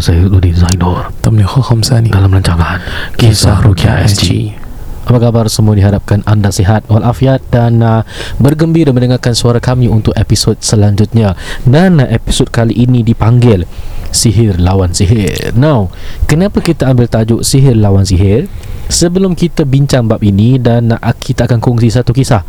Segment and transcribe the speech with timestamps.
[0.00, 2.80] bersama saya Udin Zainur Tamliha Khamsani dalam rancangan
[3.20, 4.56] Kisah Rukia SG.
[5.04, 8.00] Apa khabar semua diharapkan anda sihat walafiat dan uh,
[8.40, 11.36] bergembira mendengarkan suara kami untuk episod selanjutnya.
[11.68, 13.68] Dan uh, episod kali ini dipanggil
[14.08, 15.52] Sihir Lawan Sihir.
[15.52, 15.92] Now,
[16.24, 18.48] kenapa kita ambil tajuk Sihir Lawan Sihir?
[18.88, 22.46] Sebelum kita bincang bab ini dan uh, kita akan kongsi satu kisah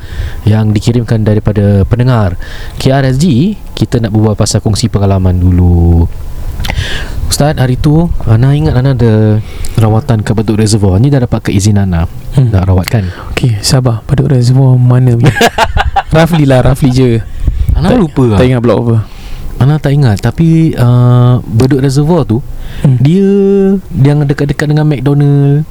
[0.47, 2.39] yang dikirimkan daripada pendengar
[2.79, 6.07] KRSG, kita nak berbual pasal kongsi pengalaman dulu.
[7.31, 9.39] Ustaz hari tu Ana ingat Ana ada
[9.79, 10.99] Rawatan ke Bedok Reservoir.
[10.99, 12.05] Ni dah dapat keizinan Ana.
[12.35, 12.51] Hmm.
[12.51, 14.03] Nak rawat kan Okay sabar.
[14.03, 15.15] Pada reservoir mana?
[16.15, 17.09] Roughly lah Roughly je.
[17.71, 18.47] Ana lupa Tak lah.
[18.47, 18.95] ingat blok apa.
[19.61, 22.39] Ana tak ingat Tapi uh, Bedok Reservoir tu
[22.81, 22.95] Hmm.
[23.03, 23.27] Dia
[23.91, 25.67] Yang dekat-dekat dengan McDonald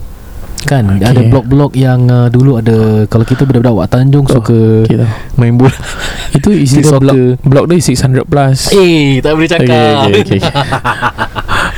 [0.68, 1.06] Kan Okay.
[1.06, 5.10] Ada blok-blok yang uh, Dulu ada Kalau kita budak-budak Wak Tanjung Oh, Suka Okay tau
[5.40, 5.72] Main bola.
[6.36, 7.40] Itu isi dia blok.
[7.42, 8.58] Blok dia 600 plus.
[8.70, 9.66] Eh tak boleh cakap.
[9.66, 10.40] Okay okay okay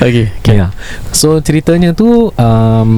[0.03, 0.71] Okay Okay lah
[1.15, 2.91] So ceritanya tu um,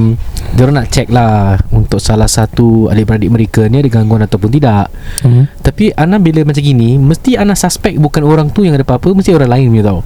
[0.54, 4.88] Diorang nak check lah Untuk salah satu Adik-beradik mereka ni Ada gangguan ataupun tidak.
[5.20, 5.46] Hmm.
[5.60, 9.36] Tapi Ana bila macam gini Mesti Ana suspect Bukan orang tu yang ada apa-apa Mesti
[9.36, 10.00] orang lain punya tau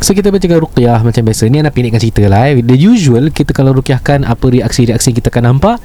[0.00, 1.48] So kita bacakan ruqyah Macam biasa.
[1.48, 2.60] Ni Ana pendekkan cerita lah eh.
[2.60, 5.80] The usual Kita kalau ruqyahkan Apa reaksi-reaksi kita akan nampak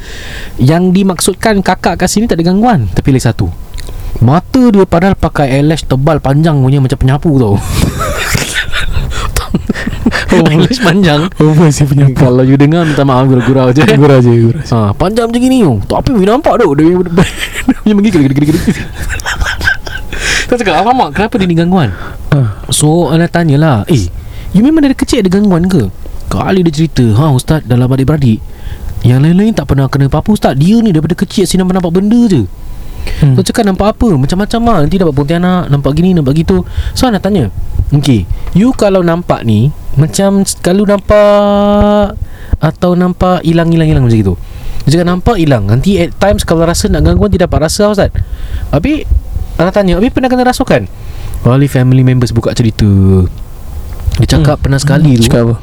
[0.59, 3.47] Yang dimaksudkan Kakak kat sini tak ada gangguan Tapi lagi satu.
[4.21, 7.55] Mata dia padahal pakai eyelash tebal panjang punya Macam penyapu tau.
[10.31, 11.27] Oh, Eyelash panjang.
[11.71, 13.81] saya punya Kalau you dengar Minta maaf gurau-gurau je.
[13.99, 14.75] Gurau je gurau je.
[14.75, 15.79] Ha, panjang macam gini oh.
[15.87, 16.99] Tak apa you nampak tu Dia dia
[17.81, 18.59] punya menggigil gede-gede.
[20.51, 21.95] Saya cakap Alamak kenapa dia ni gangguan?
[22.27, 24.11] Ah, So Ana tanyalah Eh
[24.51, 25.87] You memang dari kecil ada gangguan ke?
[26.27, 28.43] Kali dia cerita Ha ustaz dalam adik-beradik
[28.99, 30.59] Yang lain-lain tak pernah kena apa-apa ustaz.
[30.59, 32.43] Dia ni daripada kecil Asyik nampak benda je.
[33.23, 33.39] Hmm.
[33.39, 34.11] So cakap nampak apa?
[34.11, 34.77] Macam-macam lah.
[34.83, 36.67] Nanti dapat pontianak Nampak gini nampak gitu.
[36.99, 37.47] So Ana tanya
[37.95, 42.19] Okay You kalau nampak ni Macam Kalau nampak
[42.59, 44.35] Atau nampak Hilang-hilang-hilang macam gitu?
[44.83, 45.63] Dia cakap nampak hilang.
[45.71, 48.11] Nanti at times Kalau rasa nak gangguan Dia dapat rasa Ustaz.
[48.75, 49.07] Habis
[49.61, 50.89] Ana tanya Habis pernah kena rasukan?
[51.45, 52.85] Wali family members buka cerita.
[54.17, 54.63] Dia cakap hmm.
[54.65, 55.29] pernah sekali tu.
[55.29, 55.55] Cakap apa?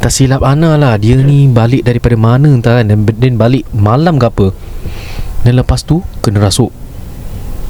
[0.00, 1.00] Tak silap Ana lah.
[1.00, 2.88] Dia ni balik daripada mana entah kan.
[2.88, 4.46] Dan, dan balik malam ke apa.
[5.44, 6.72] Dan lepas tu Kena rasuk.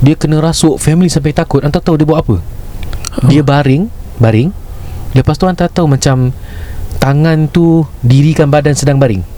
[0.03, 1.63] Dia kena rasuk Family sampai takut.
[1.63, 2.37] Anta tahu dia buat apa?
[3.31, 4.51] Dia baring Baring.
[5.15, 6.35] Lepas tu anta tahu macam
[6.99, 9.34] Tangan tu Dirikan badan sedang baring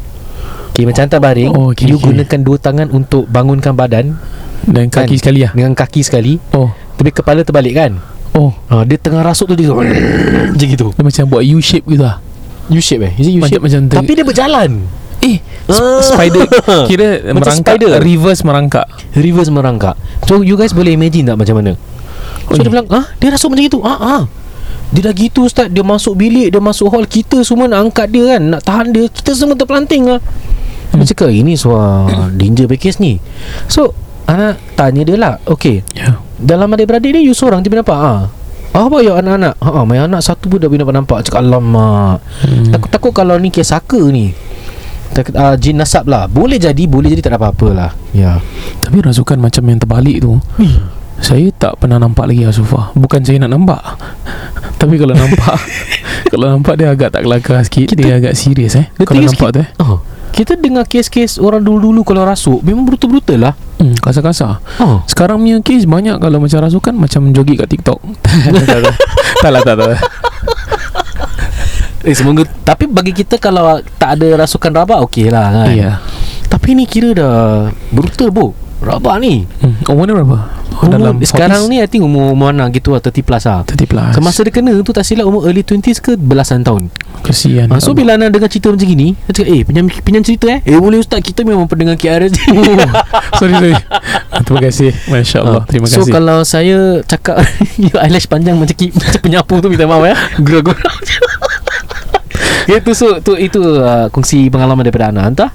[0.76, 2.12] Okay macam anta baring Oh, okay, You okay.
[2.12, 4.12] gunakan dua tangan Untuk bangunkan badan.
[4.60, 5.20] Dan kaki Kan?
[5.24, 5.56] sekali lah?
[5.56, 6.36] Dengan kaki sekali.
[6.52, 6.68] Oh.
[6.68, 7.96] Tapi kepala terbalik kan?
[8.36, 8.52] Oh.
[8.68, 9.88] Ha, Dia tengah rasuk tu Dia Macam
[10.68, 10.92] gitu.
[10.92, 12.20] Dia macam buat U shape gitu lah?
[12.68, 13.12] U-shape eh?
[13.16, 13.56] Is it U-shape?
[13.62, 14.70] Macam- macam Tapi dia berjalan.
[15.22, 15.72] Eh Ah.
[15.72, 16.44] sp- Spider
[16.92, 17.90] Kira Macam merangkak spider.
[17.98, 18.86] Reverse merangkak.
[19.16, 19.94] Reverse merangkak.
[20.28, 21.72] So you guys boleh imagine tak macam mana?
[22.44, 22.60] So Oi.
[22.60, 24.22] dia bilang ah Dia rasuk macam itu ah, ah.
[24.92, 25.72] Dia dah gitu Ustaz.
[25.72, 27.08] Dia masuk bilik Dia masuk hall.
[27.08, 28.42] Kita semua nak angkat dia kan?
[28.44, 29.08] Nak tahan dia.
[29.08, 30.20] Kita semua terpelanting lah
[30.92, 31.00] hmm.
[31.02, 33.18] Dia cakap ini suara Danger package ni.
[33.66, 36.18] So Anak tanya dia lah Okay Ya.
[36.36, 37.94] Dalam adik-beradik ni You seorang tiba nampak?
[37.94, 38.26] Ah.
[38.76, 39.56] Ah, apa ya anak-anak?
[39.56, 42.20] Ha, My anak satu pun dah boleh nampak-nampak Cakap alamak.
[42.44, 42.68] Hmm.
[42.68, 44.36] Takut-takut kalau ni kes saka ni.
[45.16, 46.28] Tak, uh, Jin nasab lah.
[46.28, 47.90] Boleh jadi Boleh jadi tak ada apa-apa lah.
[48.12, 48.36] Ya.
[48.84, 50.36] Tapi rasukan macam yang terbalik tu
[51.24, 53.80] Saya tak pernah nampak lagi Asufah Bukan saya nak nampak.
[54.76, 55.56] Tapi kalau nampak
[56.36, 58.92] Kalau nampak dia agak tak kelakar sikit Kita- Dia agak serius eh.
[59.00, 59.68] Kalau nampak tu eh.
[59.80, 60.04] Oh,
[60.36, 63.54] kita dengar kes-kes orang dulu-dulu kalau rasuk memang brutal-brutal lah.
[63.80, 65.00] hmm, Kasar-kasar Oh.
[65.08, 67.96] Sekarang punya kes banyak Kalau macam rasukan Macam joget kat TikTok
[69.42, 69.96] Tak lah tak tak
[72.04, 75.68] Eh semoga tapi bagi kita kalau tak ada rasukan rabak okey lah kan.
[75.72, 75.90] Iya
[76.46, 77.36] Tapi ni kira dah
[77.90, 78.54] brutal bu.
[78.82, 79.44] Rabak ni.
[79.44, 79.88] hmm.
[79.88, 80.38] Umur dia berapa?
[80.76, 83.64] Umur, sekarang ni I think umur umur anak gitu lah 30 plus lah.
[83.64, 86.92] 30 plus Semasa dia kena tu tak silap umur early 20s ke belasan tahun.
[87.24, 90.46] Kesian Ha, so bila Ana dengar cerita macam gini, dia cakap, "Eh, pinjam pinjam cerita
[90.52, 92.36] eh." Eh, boleh ustaz, kita memang pendengar KRS.
[93.40, 93.74] Sorry sorry
[94.46, 95.68] Terima kasih Masya Allah Ha.
[95.68, 97.40] Terima so, kasih kalau saya cakap
[98.04, 100.14] eyelash panjang macam, ki, macam penyapu tu Minta maaf ya
[100.44, 100.92] Gurau-gurau
[102.68, 105.50] Itu so tu, Itu uh, kongsi pengalaman daripada Ana Entah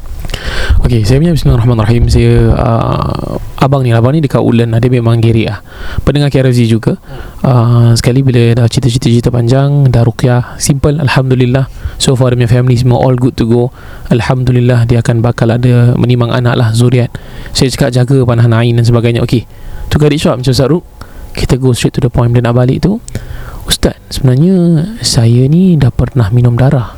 [0.81, 2.03] Okey saya punya Bismillahirrahmanirrahim.
[2.09, 5.61] Saya uh, Abang ni Abang ni dekat Ulen Dia memang gerik lah
[6.01, 6.97] Pendengar KRFZ juga.
[7.45, 11.69] Uh, Sekali bila dah cerita-cerita panjang Dah rukyah Simple Alhamdulillah.
[12.01, 13.69] So far punya family Semua all good to go.
[14.09, 17.13] Alhamdulillah Dia akan bakal ada Menimang anak lah Zuriat.
[17.53, 19.21] Saya cakap jaga Panahan ain dan sebagainya.
[19.21, 20.83] To cut it short Macam Ustaz Ruk.
[21.31, 22.33] Kita go straight to the point.
[22.33, 22.97] Dia nak balik tu
[23.69, 26.97] Ustaz Sebenarnya Saya ni dah pernah minum darah.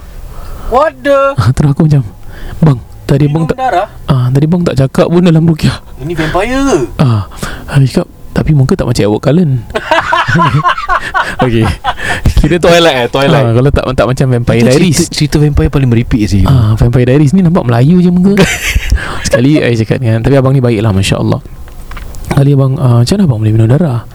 [0.71, 1.35] What the?
[1.59, 2.03] Terus aku macam
[2.63, 3.87] Bang Tadi bang tak darah?
[4.07, 6.77] Ah, Tadi bang tak cakap pun dalam rukyah Ini vampire ke?
[7.03, 7.27] Ah,
[7.69, 9.51] Aku cakap Tapi muka tak macam Edward Cullen.
[11.43, 11.61] Okay.
[12.41, 14.97] Kira Twilight eh ah, Kalau tak tak macam Vampire Diaries.
[15.05, 16.41] cerita, cerita vampire paling meripik sih.
[16.47, 18.33] Ah, Vampire Diaries ni nampak Melayu je muka.
[19.27, 21.39] Sekali saya cakap dengan Tapi abang ni baik lah Masya Allah
[22.33, 24.07] Kali abang ah, Macam mana abang boleh minum darah?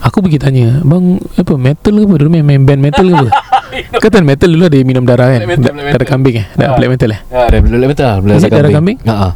[0.00, 2.14] Aku pergi tanya Bang apa metal ke apa?
[2.16, 3.28] Dulu main, main band metal ke apa
[4.02, 6.76] Kata metal dulu ada minum darah kan Black metal, black Darah kambing eh Darah Ah.
[6.78, 8.10] black metal eh Ya, darah black metal
[8.44, 8.98] it darah kambing?
[9.06, 9.30] Ha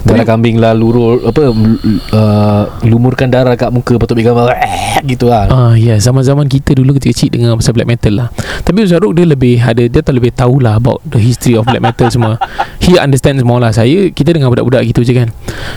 [0.00, 5.28] Darah kambing lah lurul apa uh, lumurkan darah kat muka patut ambil gambar eh, gitu
[5.28, 5.44] lah.
[5.50, 8.28] Ah ya yeah, zaman-zaman kita dulu kecil-kecil dengar pasal black metal lah.
[8.64, 11.84] Tapi Ustaz Ruk dia lebih ada dia tak lebih tahulah about the history of black
[11.84, 12.40] metal semua.
[12.84, 13.76] He understand semua lah.
[13.76, 15.28] Saya kita dengan budak-budak gitu je kan.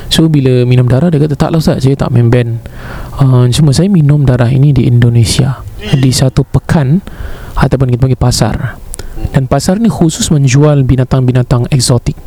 [0.07, 2.63] So bila minum darah dia kata tak lah Ustaz saya tak main band.
[3.19, 7.03] Uh, cuma saya minum darah ini di Indonesia di satu pekan
[7.55, 8.55] ataupun kita panggil pasar.
[9.33, 12.17] Dan pasar ni khusus menjual binatang-binatang eksotik.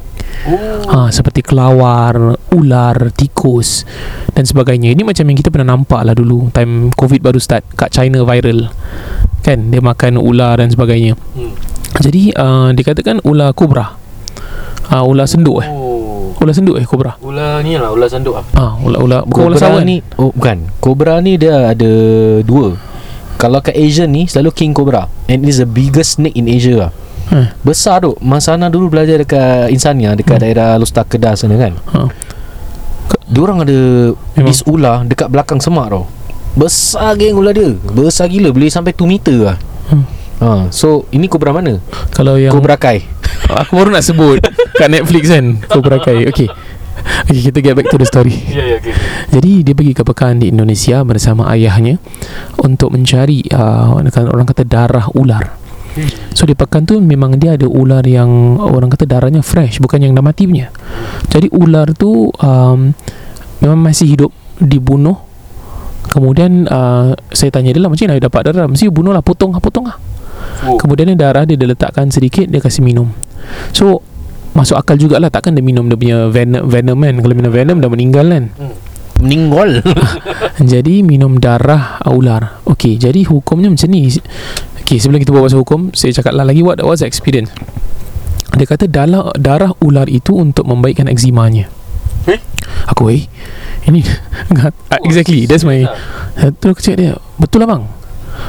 [0.87, 3.82] Ha, seperti kelawar, ular, tikus
[4.31, 4.94] dan sebagainya.
[4.94, 8.70] Ini macam yang kita pernah nampak lah dulu time COVID baru start kat China viral.
[9.43, 11.19] Kan dia makan ular dan sebagainya.
[11.34, 11.55] Hmm.
[12.02, 13.96] Jadi uh, dikatakan ular kobra.
[14.87, 15.69] Ah uh, ular senduk eh.
[15.70, 16.34] Oh.
[16.38, 17.19] Ular senduk eh kobra.
[17.22, 18.44] Ular ni lah ular sanduk ah.
[18.55, 20.70] Ah ular ular bukan ular sawan ni oh bukan.
[20.79, 21.93] Cobra ni dia ada
[22.46, 22.79] dua.
[23.46, 26.75] Kalau kat Asia ni selalu king cobra and it is the biggest snake in Asia
[26.76, 26.90] lah.
[27.26, 27.54] Ha.
[27.60, 30.43] Besar tu Masa Ana dulu belajar dekat Insania Dekat Hmm.
[30.43, 32.06] daerah Lustar Kedah sana kan Ha.
[33.26, 33.78] Diorang ada
[34.34, 34.46] Memang.
[34.46, 36.06] This ular Dekat belakang semak tau
[36.54, 40.02] Besar geng ular dia Besar gila Boleh sampai 2 meter lah Hmm.
[40.38, 41.78] ha, So ini kobra mana?
[42.10, 43.02] Kalau yang Kobra Kai
[43.46, 44.43] aku baru nak sebut
[44.78, 46.26] kat Netflix kan Cobra Kai.
[46.26, 46.46] Okey.
[47.26, 48.35] Okey kita get back to the story.
[48.56, 48.94] Ya ya okay.
[49.32, 51.99] Jadi dia pergi ke pekan di Indonesia bersama ayahnya
[52.62, 55.67] untuk mencari uh, orang kata darah ular.
[56.37, 60.12] So di pekan tu memang dia ada ular yang orang kata darahnya fresh bukan yang
[60.12, 60.69] dah mati punya.
[61.32, 62.93] Jadi ular tu um,
[63.64, 64.31] memang masih hidup
[64.61, 65.17] dibunuh.
[66.06, 69.50] Kemudian uh, saya tanya dia lah macam mana dia dapat darah Mesti bunuh lah potong
[69.53, 69.99] lah potong lah
[70.64, 70.81] Oh.
[70.81, 73.12] Kemudian dia darah dia, dia letakkan sedikit Dia kasih minum
[73.76, 74.00] So
[74.56, 77.14] Masuk akal jugalah Takkan dia minum dia punya venom, venom kan?
[77.20, 78.44] Kalau minum venom dah meninggal kan?
[79.20, 79.85] Meninggal.
[80.73, 84.12] Jadi minum darah ular Okey jadi hukumnya macam ni.
[84.85, 87.49] Okey sebelum kita buat pasal hukum Saya cakap lah lagi What was the experience?
[88.56, 91.69] Dia kata darah, darah ular itu Untuk membaikkan ekzimanya
[92.29, 92.41] Eh?
[92.93, 93.25] Aku eh
[93.88, 94.00] Ini
[95.08, 95.85] Exactly That's my
[96.61, 97.95] Terus aku cakap dia Betul lah bang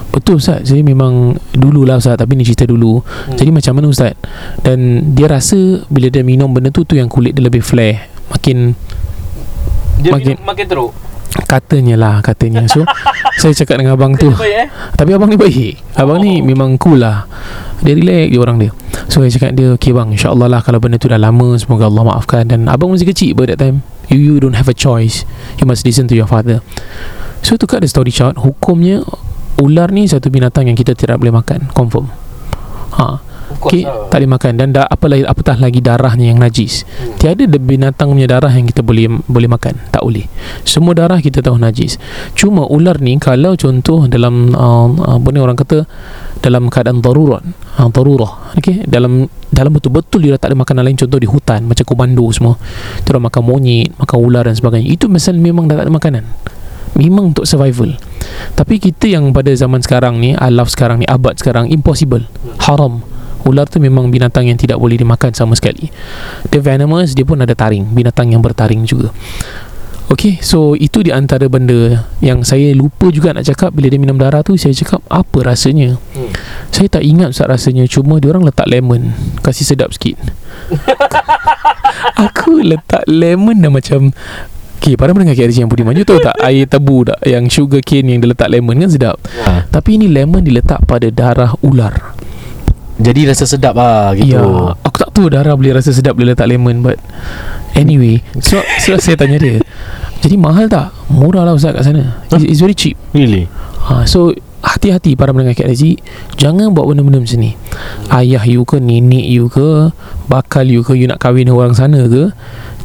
[0.09, 0.65] Betul Ustaz.
[0.67, 2.99] Saya memang Dululah Ustaz Tapi ni cerita dulu.
[3.01, 3.37] Hmm.
[3.37, 4.13] Jadi macam mana Ustaz?
[4.61, 8.09] Dan dia rasa Bila dia minum benda tu Tu yang kulit dia lebih flare.
[8.31, 8.57] Makin
[10.01, 10.91] Dia Makin- minum makin teruk?
[11.45, 12.65] Katanya lah Katanya.
[12.65, 12.81] So
[13.41, 14.33] Saya cakap dengan abang tu.
[14.33, 14.67] Baik eh?
[14.97, 15.77] Tapi abang ni baik.
[15.93, 17.29] Abang ni memang cool lah.
[17.85, 18.71] Dia relax dia orang dia.
[19.05, 22.01] So saya cakap dia Okay bang InsyaAllah lah Kalau benda tu dah lama Semoga Allah
[22.01, 22.49] maafkan.
[22.49, 23.85] Dan abang masih kecil ber that time.
[24.09, 25.27] You, you don't have a choice.
[25.59, 26.63] You must listen to your father.
[27.43, 28.39] So cut the story short.
[28.39, 29.03] Hukumnya
[29.57, 32.07] Ular ni satu binatang yang kita tidak boleh makan Confirm
[32.93, 36.83] Ha Okay, tak boleh makan dan da, apalah apatah lagi darahnya yang najis.
[36.83, 37.15] Hmm.
[37.15, 39.87] Tiada ada binatang punya darah yang kita boleh boleh makan.
[39.87, 40.27] Tak boleh.
[40.67, 41.95] Semua darah kita tahu najis.
[42.35, 45.87] Cuma ular ni kalau contoh dalam uh, apa ni orang kata
[46.43, 47.39] dalam keadaan darurat,
[47.79, 48.51] uh, darurah.
[48.59, 52.59] Okey, dalam dalam betul-betul dia tak ada makanan lain contoh di hutan macam komando semua.
[53.07, 54.91] Dia makan monyet, makan ular dan sebagainya.
[54.91, 56.23] Itu misal memang dah tak ada makanan.
[56.99, 57.95] Memang untuk survival.
[58.55, 62.25] Tapi kita yang pada zaman sekarang ni, alaf sekarang ni, abad sekarang impossible.
[62.65, 63.01] Haram.
[63.47, 65.87] Ular tu memang binatang yang tidak boleh dimakan sama sekali.
[66.51, 69.13] Dia venomous, dia pun ada taring, binatang yang bertaring juga.
[70.07, 74.15] Okay, so itu di antara benda yang saya lupa juga nak cakap bila dia minum
[74.15, 75.99] darah tu, saya cakap apa rasanya.
[76.15, 76.31] Hmm.
[76.77, 79.09] Saya tak ingat Ustaz rasanya Cuma dia orang letak lemon
[79.41, 80.13] Kasih sedap sikit
[82.29, 84.13] Aku letak lemon dah macam
[84.77, 88.13] Okay, para pendengar KRC yang budiman You tahu tak air tebu tak Yang sugar cane
[88.13, 89.17] yang dia letak lemon kan sedap.
[89.43, 89.65] Ha.
[89.67, 92.13] Tapi ini lemon diletak pada darah ular.
[92.97, 94.37] Jadi rasa sedap lah gitu.
[94.37, 94.41] Ya,
[94.81, 96.97] aku tak tahu darah boleh rasa sedap bila letak lemon But
[97.77, 98.25] Anyway.
[98.41, 99.61] So, so saya tanya dia
[100.25, 100.89] Jadi mahal tak?
[101.13, 102.25] Murah lah Ustaz kat sana.
[102.33, 102.97] It's, it's very cheap.
[103.13, 103.45] Really?
[103.85, 104.33] Ha, So
[104.65, 106.01] hati-hati para pendengar KLZ
[106.37, 107.51] jangan buat benda-benda macam ni.
[108.09, 109.93] Ayah you ke nenek you ke
[110.31, 112.33] bakal you ke you nak kahwin dengan orang sana ke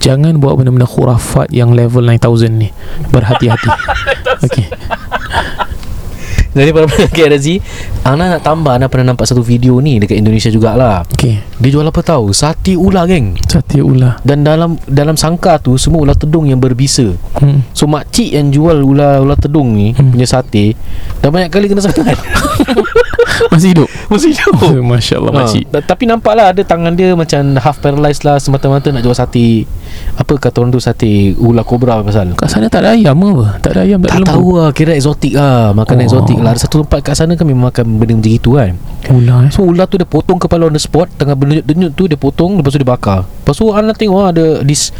[0.02, 2.68] jangan buat benda-benda khurafat yang level 9000 ni.
[3.10, 3.70] Berhati-hati.
[4.44, 4.66] Okey
[6.52, 7.46] Jadi pada pendengar KRZ
[8.04, 11.04] Ana nak tambah Ana pernah nampak satu video ni Dekat Indonesia jugalah.
[11.16, 11.40] Okey.
[11.40, 12.32] Dia jual apa tahu?
[12.36, 13.36] Sate ular geng.
[13.48, 17.12] Sate ular Dan dalam dalam sangka tu Semua ular tedung yang berbisa.
[17.40, 17.64] Hmm.
[17.72, 20.12] So makcik yang jual ular ular tedung ni Hmm.
[20.14, 20.72] Punya sate
[21.20, 22.16] Dah banyak kali kena sangat
[23.52, 23.88] masih hidup.
[24.06, 24.54] Masih hidup.
[24.90, 25.64] Masya Allah makcik.
[25.68, 29.64] Ha, tapi nampak lah Ada tangan dia macam Half paralyzed lah Semata-mata nak jual sate.
[30.14, 32.34] Apa kata orang tu Sate ular kobra pasal?
[32.34, 33.56] Kat sana tak ada ayam apa?
[33.58, 36.08] Tak ada ayam tak, Tak tahu lah Kira eksotik lah Makanan Oh.
[36.10, 36.50] eksotik lah.
[36.50, 38.72] Ada satu tempat kat sana kan Memang makan benda macam itu kan.
[39.08, 39.50] Ular eh?
[39.50, 42.70] So ular tu dia potong kepala on the spot Tengah berdenyut-denyut tu Dia potong Lepas
[42.70, 43.24] tu dia bakar.
[43.24, 44.90] Lepas tu Ana tengok lah Ada This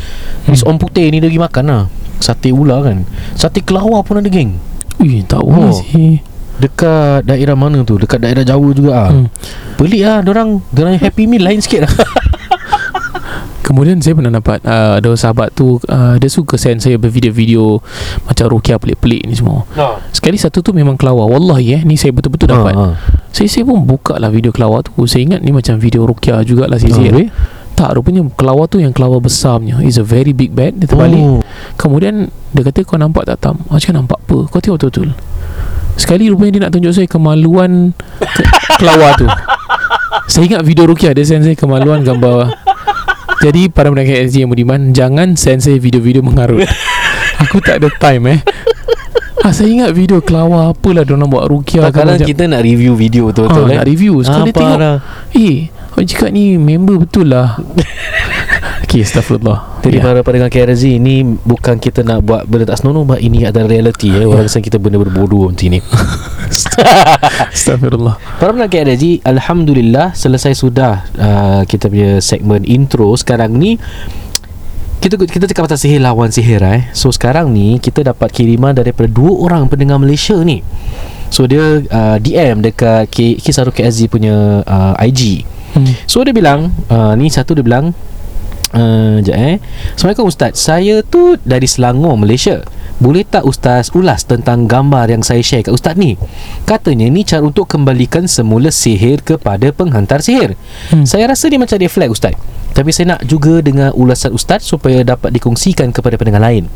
[0.45, 0.71] This Hmm.
[0.71, 1.83] om putih ni Dia pergi makan lah.
[2.17, 3.03] Sate ular kan.
[3.35, 4.55] Sate kelawar pun ada geng.
[4.97, 5.67] Ui, tak tahu Oh.
[5.69, 6.23] masih
[6.63, 7.99] Dekat daerah mana tu?
[7.99, 9.11] Dekat daerah Jawa juga ah.
[9.11, 9.27] hmm.
[9.75, 11.93] Pelik lah Diorang Diorang happy meal lain sikit lah.
[13.67, 17.83] Kemudian saya pernah dapat uh, Ada sahabat tu uh, Dia suka send saya Bervideo-video
[18.27, 19.67] Macam rukiah pelik-pelik ni semua.
[20.15, 21.27] Sekali satu tu memang kelawar.
[21.27, 22.75] Wallahi eh Ni saya betul-betul dapat.
[22.79, 22.99] ha, ha.
[23.35, 24.95] Saya, saya pun buka lah video kelawar tu.
[25.09, 27.31] Saya ingat ni macam video rukiah jugalah sihir habis?
[27.73, 31.19] Tak rupanya kelawar tu yang kelawar besar punya It's a very big bat Dia terbalik.
[31.19, 31.41] Oh.
[31.81, 33.57] Kemudian Dia kata kau nampak tak Tam?
[33.67, 34.39] Aku cakap nampak apa?
[34.53, 35.11] Kau tengok betul-betul
[35.95, 38.43] Sekali rupanya dia nak tunjuk saya Kemaluan ke,
[38.77, 39.27] Kelawar tu.
[40.27, 42.53] Saya ingat video rukiah Dia send saya kemaluan gambar.
[43.41, 46.65] Jadi para pendengar SG yang budiman Jangan send saya video-video mengarut.
[47.41, 48.41] Aku tak ada time eh.
[49.43, 52.61] Ah, Saya ingat video kelawar Apalah dia nak buat rukiah ke Kadang-kadang macam- kita nak
[52.63, 53.77] review video ha, betul-betul eh.
[53.77, 54.15] Nak review.
[54.23, 54.97] Sekali Apa tengok lah.
[55.35, 55.57] Eh
[55.93, 57.59] Aku cakap ni member betul lah
[58.93, 60.05] Okay astagfirullah Jadi Ya.
[60.05, 64.13] para pendengar KRZ Ni bukan kita nak buat benda tak senonoh but Ini adalah reality
[64.13, 64.29] eh.
[64.29, 65.81] Orang rasa kita benda berbodoh macam ni
[67.57, 73.81] Astagfirullah Para pendengar KRZ Alhamdulillah Selesai sudah uh, Kita punya segmen intro Sekarang ni
[75.03, 76.87] kita kita cakap pasal sihir lawan sihir eh.
[76.95, 80.63] So sekarang ni kita dapat kiriman daripada dua orang pendengar Malaysia ni.
[81.27, 85.43] So dia uh, DM dekat K, Kisaruk KSZ punya uh, IG.
[85.75, 86.07] hmm.
[86.07, 87.91] So dia bilang uh, Ni satu dia bilang
[88.77, 89.57] uh, Sekejap eh.
[89.95, 90.53] Assalamualaikum Ustaz.
[90.59, 92.61] Saya tu dari Selangor Malaysia.
[92.99, 96.15] Boleh tak Ustaz ulas tentang gambar yang saya share kat Ustaz ni?
[96.69, 100.55] Katanya ni cara untuk kembalikan semula sihir kepada penghantar sihir.
[100.93, 101.03] Hmm.
[101.09, 102.35] Saya rasa dia macam reflect Ustaz.
[102.73, 106.69] Tapi saya nak juga dengan ulasan Ustaz Supaya dapat dikongsikan kepada pendengar lain.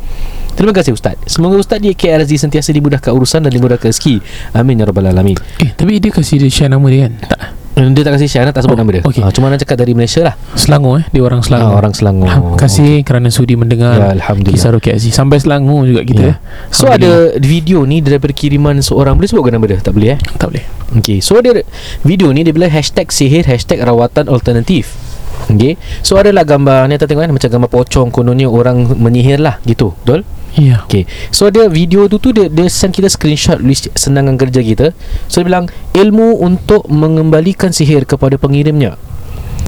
[0.57, 1.15] Terima kasih Ustaz.
[1.29, 4.19] Semoga Ustaz di KRZ sentiasa dimudahkan urusan dan dimudahkan rezeki.
[4.57, 5.37] Amin ya Rabbal Alamin.
[5.61, 7.13] Eh tapi dia kasih dia share nama dia kan?
[7.29, 9.21] Tak Dia tak kasih share tak sebut Oh, nama dia okey.
[9.21, 12.25] ha, Cuma nak cakap dari Malaysia lah Selangor eh Dia orang Selangor Ah, orang Selangor.
[12.25, 14.57] Terima kasih kerana sudi mendengar Ya, Alhamdulillah.
[14.57, 16.33] Kisah Ruki Aziz Sampai Selangor juga kita Ya.
[16.33, 16.37] eh.
[16.67, 19.77] So ada video ni daripada kiriman seorang Boleh sebutkan nama dia?
[19.77, 20.19] Tak boleh eh?
[20.35, 20.63] Tak boleh
[20.97, 21.53] Okay So dia
[22.01, 24.97] video ni dia bilang hashtag sihir Hashtag rawatan alternatif
[25.45, 29.61] Okay So adalah gambar Ni tak tengok kan Macam gambar pocong Kononnya orang menyihir lah
[29.61, 30.25] Gitu Betul?
[30.57, 30.81] Ya.
[30.89, 31.05] Okay.
[31.29, 34.91] So dia video tu tu Dia, dia send kita screenshot List senangan kerja kita.
[35.29, 38.97] So dia bilang Ilmu untuk mengembalikan sihir kepada pengirimnya.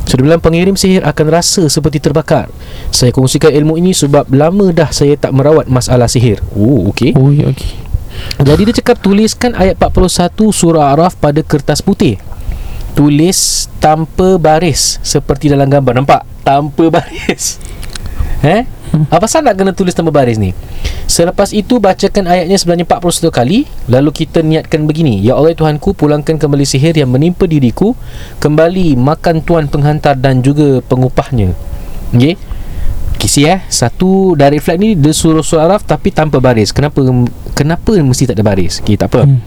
[0.10, 2.50] So dia bilang pengirim sihir akan rasa seperti terbakar.
[2.90, 6.42] Saya kongsikan ilmu ini sebab lama dah saya tak merawat masalah sihir.
[6.58, 7.14] Oh okay.
[7.14, 7.78] Oh ya okay.
[8.42, 12.18] Jadi dia cakap tuliskan ayat 41 surah Araf pada kertas putih.
[12.98, 16.02] Tulis tanpa baris Seperti dalam gambar.
[16.02, 16.26] Nampak?
[16.42, 17.62] Tanpa baris
[18.40, 18.64] Eh?
[19.12, 20.56] Apa pasal nak kena tulis tanpa baris ni?
[21.06, 23.58] Selepas itu bacakan ayatnya sebenarnya 41 kali.
[23.92, 25.20] Lalu kita niatkan begini.
[25.20, 27.94] Ya Allah Tuhanku pulangkan kembali sihir yang menimpa diriku.
[28.40, 31.54] Kembali makan tuan penghantar dan juga pengupahnya.
[32.16, 32.40] Okay
[33.20, 33.60] Kisi eh?
[33.68, 36.72] Satu dari flag ni Dia suruh surah Araf Tapi tanpa baris.
[36.72, 37.04] Kenapa?
[37.52, 38.80] Kenapa mesti tak ada baris?
[38.80, 39.28] Okay tak apa.
[39.28, 39.44] Hmm.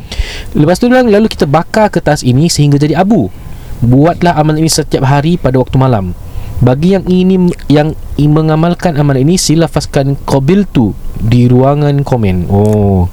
[0.53, 3.33] Lepas tu bilang Lalu kita bakar kertas ini Sehingga jadi abu.
[3.81, 6.13] Buatlah amalan ini setiap hari Pada waktu malam
[6.63, 12.47] Bagi yang ingin Yang mengamalkan amalan ini Sila lafazkan Qabil tu Di ruangan komen.
[12.47, 13.11] Oh.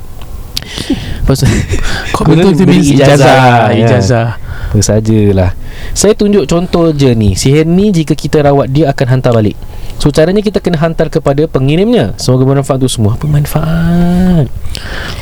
[2.13, 3.73] Kau betul tu means ijazah.
[3.73, 3.85] Ya.
[3.85, 4.27] Ijazah.
[4.69, 5.57] Apa sajalah
[5.97, 7.33] Saya tunjuk contoh je ni.
[7.33, 9.57] Sihir ni jika kita rawat dia akan hantar balik.
[9.97, 12.13] So caranya kita kena hantar kepada pengirimnya.
[12.21, 13.17] Semoga bermanfaat untuk semua.
[13.17, 14.45] Apa manfaat?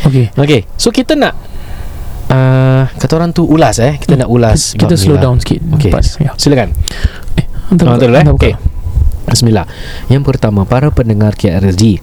[0.03, 1.33] Okay Okay So kita nak
[2.29, 3.95] uh, Kata orang tu ulas eh.
[3.97, 5.23] Kita nak ulas Kita ni slow lah.
[5.31, 5.63] down sikit.
[5.79, 6.31] Okay Lepas, ya.
[6.35, 6.75] Silakan.
[6.75, 8.25] Hantar Buka, betul, eh?
[8.31, 8.53] Okay.
[9.27, 9.67] Bismillah
[10.07, 11.99] Yang pertama Para pendengar KRSG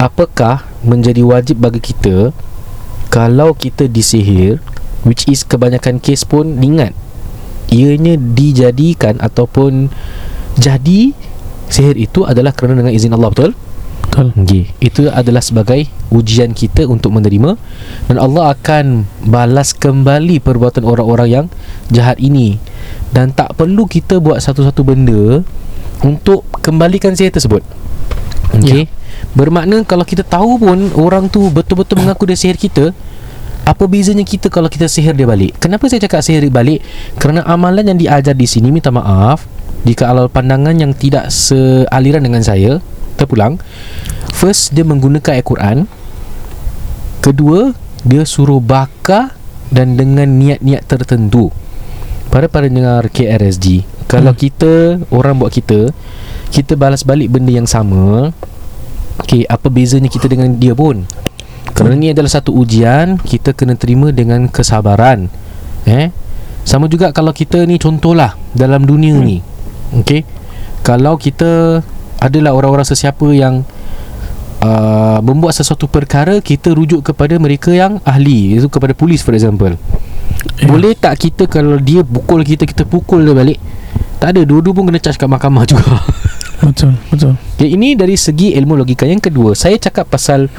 [0.00, 2.32] Apakah menjadi wajib bagi kita
[3.12, 4.64] Kalau kita disihir
[5.04, 6.96] Which is kebanyakan kes pun Ingat
[7.68, 9.92] Ianya dijadikan Ataupun
[10.56, 11.12] Jadi
[11.70, 13.52] Sihir itu adalah kerana dengan izin Allah Betul?
[14.20, 14.36] Betul.
[14.44, 14.64] Okay.
[14.84, 17.56] Itu adalah sebagai ujian kita untuk menerima
[18.12, 21.46] dan Allah akan balas kembali perbuatan orang-orang yang
[21.88, 22.60] jahat ini
[23.16, 25.40] dan tak perlu kita buat satu-satu benda
[26.04, 27.64] untuk kembalikan sihir tersebut.
[28.60, 28.92] Okey.
[29.32, 32.92] Bermakna kalau kita tahu pun orang tu betul-betul mengaku dia sihir kita,
[33.64, 35.56] apa bezanya kita kalau kita sihir dia balik?
[35.56, 36.84] Kenapa saya cakap sihir dia balik?
[37.16, 39.48] Kerana amalan yang diajar di sini minta maaf
[39.88, 42.84] jika alal pandangan yang tidak sealiran dengan saya
[43.20, 43.60] terpulang.
[44.32, 45.78] First dia menggunakan ayat Quran.
[47.20, 49.36] Kedua, dia suruh bakar
[49.68, 51.52] dan dengan niat-niat tertentu.
[52.32, 54.40] Para para dengar KRSG, kalau Hmm.
[54.40, 54.72] kita
[55.12, 55.92] orang buat kita,
[56.48, 58.32] kita balas balik benda yang sama.
[59.20, 61.04] Okey, apa bezanya kita dengan dia pun?
[61.76, 65.28] Kerana ni adalah satu ujian, kita kena terima dengan kesabaran.
[65.84, 66.08] Eh?
[66.64, 69.44] Sama juga kalau kita ni contohlah dalam dunia ni.
[69.96, 70.24] Okey.
[70.80, 71.82] Kalau kita
[72.20, 73.64] adalah orang-orang sesiapa yang
[74.60, 79.74] uh, membuat sesuatu perkara, kita rujuk kepada mereka yang ahli, itu kepada polis for example.
[80.60, 80.68] Ya.
[80.68, 83.58] Boleh tak kita kalau dia pukul kita, kita pukul dia balik?
[84.20, 85.84] Tak ada, dua-dua pun kena charge kat mahkamah juga.
[86.60, 87.40] Betul, betul.
[87.56, 89.08] Okay, ini dari segi ilmu logika.
[89.08, 90.52] Yang kedua, saya cakap pasal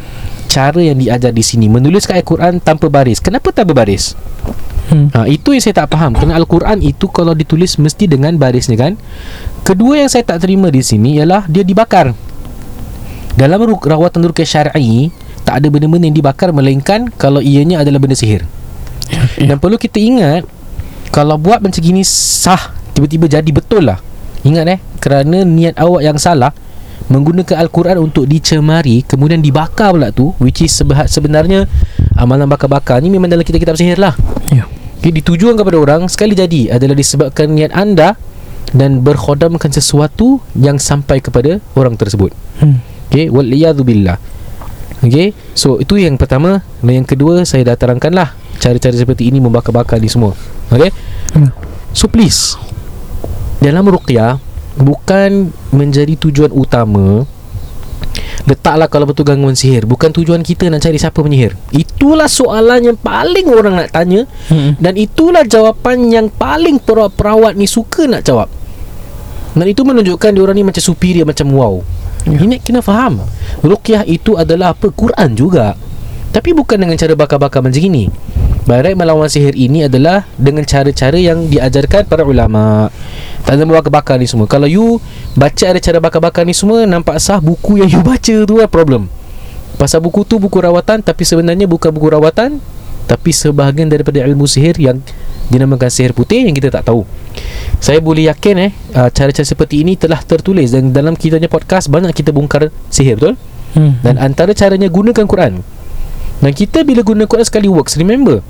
[0.50, 3.22] cara yang diajar di sini menuliskan Al-Quran tanpa baris.
[3.22, 4.18] Kenapa tak berbaris?
[4.89, 5.08] Hmm.
[5.13, 6.18] Ha, itu yang saya tak faham.
[6.18, 8.98] Kerana Al-Quran itu kalau ditulis mesti dengan barisnya kan.
[9.62, 12.12] Kedua yang saya tak terima di sini ialah dia dibakar.
[13.38, 15.13] Dalam rawatan rukyah syar'i
[15.48, 18.46] tak ada benda-benda yang dibakar melainkan kalau ianya adalah benda sihir.
[19.12, 19.51] Ya.
[19.51, 20.48] Dan perlu kita ingat
[21.12, 24.00] Kalau buat macam gini sah Tiba-tiba jadi betul lah
[24.48, 26.56] Ingat eh Kerana niat awak yang salah
[27.12, 31.68] Menggunakan Al-Quran untuk dicemari Kemudian dibakar pula tu Which is sebe- sebenarnya
[32.15, 34.15] Amalan bakar-bakar ni memang dalam kitab-kitab sihir lah
[34.48, 34.63] Ya.
[34.96, 38.15] okay, Ditujuan kepada orang Sekali jadi adalah disebabkan niat anda
[38.72, 42.32] Dan berkhodamkan sesuatu Yang sampai kepada orang tersebut.
[42.60, 42.80] Hmm.
[43.12, 44.16] Okay Waliyadzubillah
[45.04, 46.63] Okay So itu yang pertama.
[46.80, 48.32] Dan yang kedua Saya dah terangkan lah
[48.63, 50.34] Cara-cara seperti ini Membakar-bakar ni semua.
[50.72, 50.92] Okay
[51.32, 51.48] Hmm.
[51.96, 52.60] So please
[53.63, 54.40] Dalam ruqyah
[54.80, 57.28] Bukan menjadi tujuan utama
[58.42, 59.86] Letaklah kalau betul gangguan sihir.
[59.86, 64.25] Bukan tujuan kita nak cari siapa penyihir Itulah soalan yang paling orang nak tanya.
[64.50, 64.75] Hmm.
[64.81, 68.50] Dan itulah jawapan yang paling perawat-perawat ni suka nak jawab
[69.51, 71.83] Dan itu menunjukkan diorang ni macam superior Macam wow.
[72.24, 72.37] Ya.
[72.37, 73.20] Ini kena faham.
[73.66, 74.94] Ruqyah itu adalah apa?
[74.94, 75.75] Quran juga.
[76.31, 78.07] Tapi bukan dengan cara bakar-bakar macam ini
[78.64, 82.87] Barat melawan sihir ini adalah Dengan cara-cara yang diajarkan para ulama.
[83.44, 84.48] Tak ada bakar-bakar ni semua.
[84.48, 85.01] Kalau you
[85.35, 89.11] baca ada cara bakar-bakar ni semua Nampak sah buku yang you baca tu lah problem.
[89.75, 92.61] Pasal buku tu buku rawatan Tapi sebenarnya bukan buku rawatan
[93.05, 95.11] Tapi sebahagian daripada ilmu sihir Yang
[95.51, 97.03] dinamakan sihir putih Yang kita tak tahu
[97.81, 102.14] Saya boleh yakin eh uh, Cara-cara seperti ini telah tertulis Dan dalam kitanya podcast Banyak
[102.16, 103.35] kita bongkar sihir betul?
[103.72, 104.00] Hmm.
[104.03, 105.64] Dan antara caranya gunakan Quran
[106.44, 108.44] Dan kita bila guna Quran sekali works Remember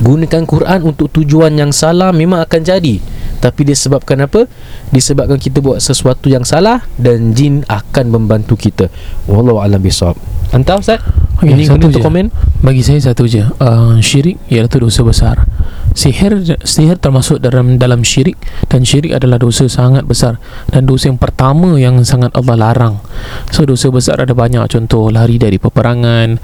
[0.00, 2.96] Gunakan Quran untuk tujuan yang salah Memang akan jadi
[3.44, 4.48] Tapi disebabkan apa?
[4.88, 8.88] Disebabkan kita buat sesuatu yang salah Dan jin akan membantu kita
[9.28, 10.16] Wallahu alam bisawab
[10.52, 11.00] Anta Ustaz?
[11.40, 12.04] Okey, Ini satu untuk je.
[12.04, 12.28] komen?
[12.60, 13.40] Bagi saya satu je.
[13.56, 15.48] Uh, Syirik ialah tu dosa besar.
[15.96, 18.36] Sihir Sihir termasuk dalam dalam syirik.
[18.68, 20.36] Dan syirik adalah dosa sangat besar.
[20.68, 23.00] Dan dosa yang pertama yang sangat Allah larang.
[23.48, 24.60] So dosa besar ada banyak.
[24.68, 26.36] Contoh lari dari peperangan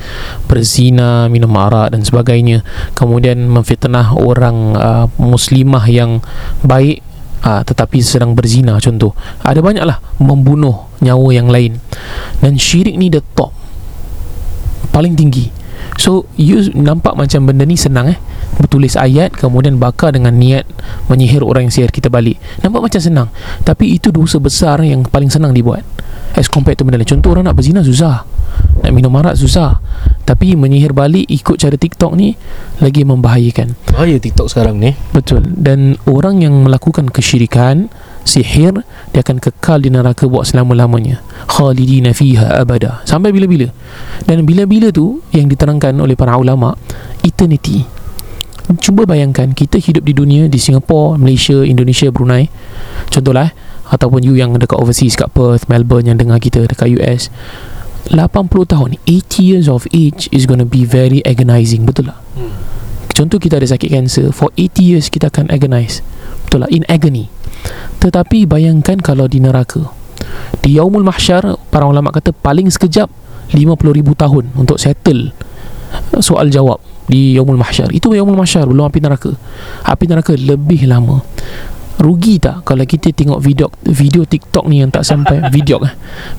[0.49, 2.65] Berzina Minum arak dan sebagainya.
[2.97, 6.25] Kemudian memfitnah orang uh, Muslimah yang
[6.65, 7.05] baik
[7.45, 9.13] uh, Tetapi sedang berzina contoh.
[9.45, 11.77] Ada banyaklah Membunuh nyawa yang lain.
[12.41, 13.68] Dan syirik ni the top
[14.99, 15.47] paling tinggi.
[15.95, 18.19] So you nampak macam benda ni senang eh?
[18.59, 20.67] Bertulis ayat Kemudian bakar dengan niat
[21.07, 22.35] Menyihir orang yang sihir kita balik.
[22.67, 23.29] Nampak macam senang.
[23.63, 25.87] Tapi itu dosa besar Yang paling senang dibuat.
[26.35, 27.07] As compared to benda lain.
[27.07, 28.27] Contoh orang nak berzina susah.
[28.83, 29.79] Nak minum arak susah.
[30.27, 32.35] Tapi menyihir balik Ikut cara TikTok ni
[32.83, 33.95] Lagi membahayakan.
[33.95, 34.99] Bahaya TikTok sekarang ni.
[35.15, 35.47] Betul.
[35.47, 37.87] Dan orang yang melakukan kesyirikan
[38.29, 38.85] Sihir
[39.17, 41.25] Dia akan kekal di neraka Buat selama-lamanya.
[41.49, 43.01] Khalidina fiha abada.
[43.09, 43.73] Sampai bila-bila.
[44.29, 46.77] Dan bila-bila tu Yang diterangkan oleh para ulama
[47.25, 47.89] Eternity.
[48.85, 52.53] Cuba bayangkan Kita hidup di dunia Di Singapura Malaysia Indonesia Brunei.
[53.09, 53.53] Contohlah eh,
[53.89, 57.33] Ataupun you yang dekat overseas Kat Perth Melbourne Yang dengar kita Dekat US
[58.09, 58.25] 80
[58.69, 62.21] tahun 80 years of age Is going to be very agonizing Betul tak?
[63.17, 66.05] Contoh kita ada sakit kanser For 80 years kita akan agonize.
[66.45, 67.33] Betul lah In agony
[67.99, 69.91] Tetapi bayangkan kalau di neraka.
[70.65, 73.07] Di Yaumul Mahsyar Para ulama kata paling sekejap
[73.55, 75.31] 50 ribu tahun Untuk settle
[76.19, 77.93] Soal jawab Di Yaumul Mahsyar.
[77.95, 79.33] Itu Yaumul Mahsyar Belum api neraka.
[79.87, 81.23] Api neraka lebih lama.
[81.99, 85.91] Rugi tak kalau kita tengok video video TikTok ni yang tak sampai video eh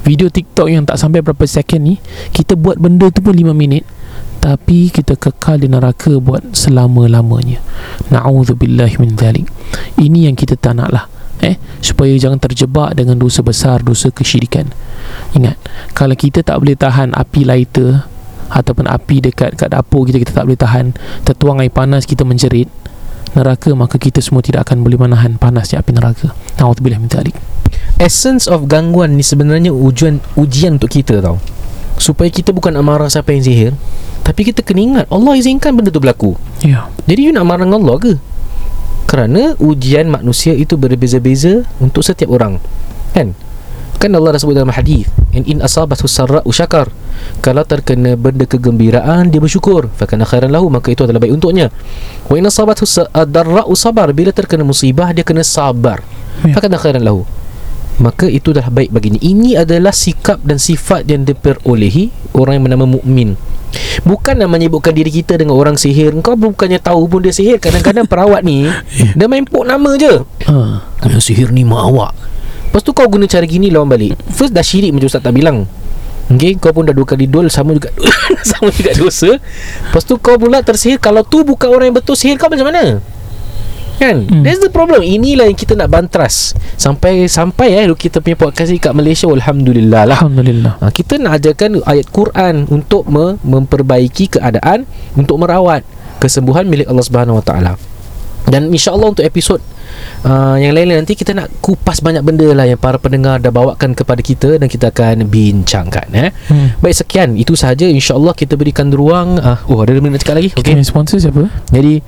[0.08, 1.95] video TikTok yang tak sampai berapa second ni
[2.32, 3.84] kita buat benda tu pun 5 minit
[4.39, 7.60] tapi kita kekal di neraka buat selama-lamanya.
[8.10, 9.47] Na'udzubillahi min dhalik
[9.99, 11.06] ini yang kita tak nak lah
[11.43, 11.56] eh?
[11.80, 14.71] Supaya jangan terjebak dengan dosa besar dosa kesyirikan.
[15.36, 15.60] Ingat
[15.95, 18.04] kalau kita tak boleh tahan api lighter
[18.49, 20.86] ataupun api dekat kat dapur kita kita tak boleh tahan
[21.21, 22.65] tertuang air panas kita menjerit
[23.38, 26.34] neraka maka kita semua tidak akan boleh menahan panasnya api neraka.
[26.58, 27.38] Na'udzubillahi min dhalik
[27.99, 31.38] Essence of gangguan ni sebenarnya ujian ujian untuk kita tau
[31.99, 33.71] supaya kita bukan nak marah siapa yang sihir
[34.29, 36.38] tapi kita kena ingat Allah izinkan benda tu berlaku.
[36.62, 36.85] Ya.
[37.09, 38.13] Jadi you nak marah dengan Allah ke?
[39.09, 42.62] Kerana ujian manusia itu berbeza-beza untuk setiap orang.
[43.17, 43.33] Kan?
[43.97, 46.93] Kan Allah dah sebut dalam hadis in in asabathu sarra'u syakar.
[47.43, 49.91] Kalau terkena benda kegembiraan dia bersyukur.
[49.97, 51.73] Fakana khairan lahu maka itu adalah baik untuknya.
[52.29, 54.13] Wa in asabathu darra'u sabar.
[54.13, 56.05] Bila terkena musibah dia kena sabar.
[56.45, 56.55] Ya.
[56.55, 57.27] fakana khairan lahu
[57.99, 62.85] maka itu dah baik baginya ini adalah sikap dan sifat yang diperolehi orang yang bernama
[62.88, 63.35] mukmin.
[64.01, 66.15] Bukan nak menyebutkan diri kita dengan orang sihir.
[66.25, 67.62] Kau bukannya tahu pun dia sihir.
[67.62, 68.65] Kadang-kadang perawat ni
[69.17, 70.23] dia main pok nama je.
[70.49, 70.55] Ha.
[71.05, 72.12] yang sihir ni mak awak.
[72.69, 74.17] Lepas tu kau guna cara gini lawan balik.
[74.31, 75.67] First dah syirik macam Ustaz tak bilang.
[76.29, 77.89] Okay Kau pun dah dua kali dol Sama juga
[78.49, 79.33] Sama juga dosa.
[79.89, 81.01] Lepas tu kau pula tersihir.
[81.01, 83.01] Kalau tu bukan orang yang betul Sihir kau macam mana
[83.99, 84.41] Kan Hmm.
[84.41, 88.79] That's the problem Inilah yang kita nak bantras Sampai Sampai eh Kita punya podcast ni
[88.79, 94.88] kat Malaysia Alhamdulillah lah Alhamdulillah ha, Kita nak ajarkan ayat Quran Untuk me- memperbaiki keadaan
[95.13, 95.83] Untuk merawat
[96.17, 97.73] Kesembuhan milik Allah Subhanahu Wa Taala.
[98.45, 99.59] Dan insyaAllah untuk episod
[100.23, 103.93] uh, Yang lain-lain nanti Kita nak kupas banyak benda lah Yang para pendengar dah bawakan
[103.93, 106.31] kepada kita Dan kita akan bincangkan eh.
[106.47, 106.79] hmm.
[106.79, 110.49] Baik sekian Itu sahaja InsyaAllah kita berikan ruang uh, Oh ada benda nak cakap lagi
[110.49, 111.51] kita Okay sponsor siapa?
[111.67, 111.99] Jadi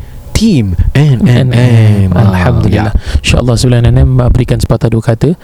[0.42, 2.98] Team NNM Alhamdulillah.
[3.22, 5.38] InsyaAllah sebelum NNM berikan sepatah dua kata.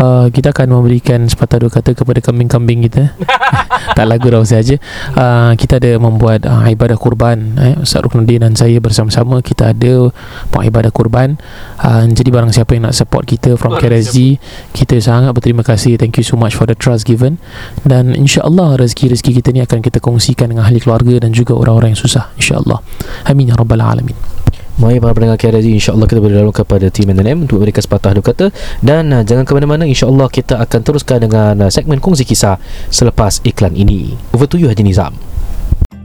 [0.00, 3.12] Uh, Kita akan memberikan sepatah dua kata kepada kambing-kambing kita.
[3.88, 4.76] Tak lagu dah saja
[5.16, 7.60] uh, Kita ada membuat uh, ibadah kurban.
[7.60, 10.08] Eh, Ustaz Ruknuddin dan saya bersama-sama Kita ada
[10.48, 11.36] buat ibadah kurban.
[11.76, 14.40] Uh, Jadi barang siapa yang nak support kita From KRSG
[14.72, 16.00] Kita sangat berterima kasih.
[16.00, 17.36] Thank you so much for the trust given.
[17.84, 22.00] Dan insyaAllah rezeki-rezeki kita ni akan kita kongsikan dengan ahli keluarga Dan juga orang-orang yang
[22.00, 22.32] susah.
[22.40, 22.80] InsyaAllah.
[23.28, 24.37] Amin ya Rabbal Alamin
[24.78, 28.46] Mari para pendengar KRZ InsyaAllah kita berdialog kepada Team NNM Untuk memberikan sepatah dua kata.
[28.78, 33.42] Dan uh, jangan ke mana-mana InsyaAllah kita akan teruskan dengan uh, segmen kongsi kisah Selepas
[33.42, 34.14] iklan ini.
[34.30, 35.27] Over to you Haji Nizam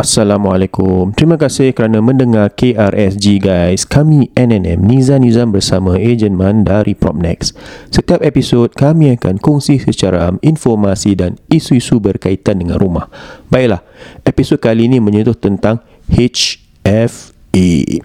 [0.00, 1.12] Assalamualaikum.
[1.12, 3.84] Terima kasih kerana mendengar KRSG guys.
[3.84, 7.52] Kami NNM Nizam Nizam bersama ejen Man dari Propnex.
[7.92, 13.12] Setiap episod kami akan kongsi secara informasi dan isu-isu berkaitan dengan rumah.
[13.52, 13.84] Baiklah,
[14.24, 18.00] episod kali ini menyentuh tentang HFE.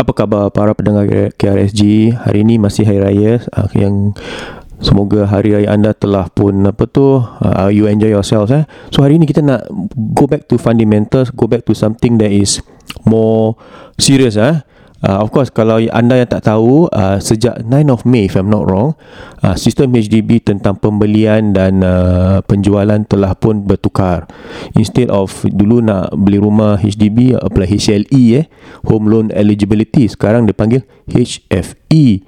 [0.00, 1.04] Apa khabar para pendengar
[1.36, 2.16] KRSG?
[2.16, 4.16] Hari ini masih hari raya uh, yang
[4.80, 8.64] Semoga hari raya anda telah pun apa tu uh, you enjoy yourselves eh.
[8.88, 9.68] So hari ini kita nak
[10.16, 12.64] go back to fundamentals, go back to something that is
[13.04, 13.60] more
[14.00, 14.64] serious eh.
[15.00, 18.52] Uh, of course kalau anda yang tak tahu uh, sejak 9 of May if I'm
[18.52, 19.00] not wrong
[19.40, 24.28] uh, sistem HDB tentang pembelian dan uh, penjualan telah pun bertukar
[24.76, 28.46] instead of dulu nak beli rumah HDB apply HLE eh
[28.84, 32.20] home loan eligibility sekarang dia panggil HFE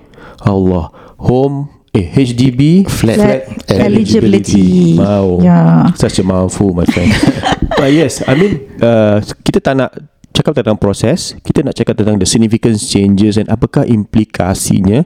[0.49, 4.97] Allah home eh HDB flat, Flat eligibility.
[4.97, 5.93] wow Ya.
[5.93, 7.13] such a mouthful my friend
[7.79, 9.91] but yes I mean uh, kita tak nak
[10.33, 15.05] cakap tentang proses kita nak cakap tentang the significant changes and apakah implikasinya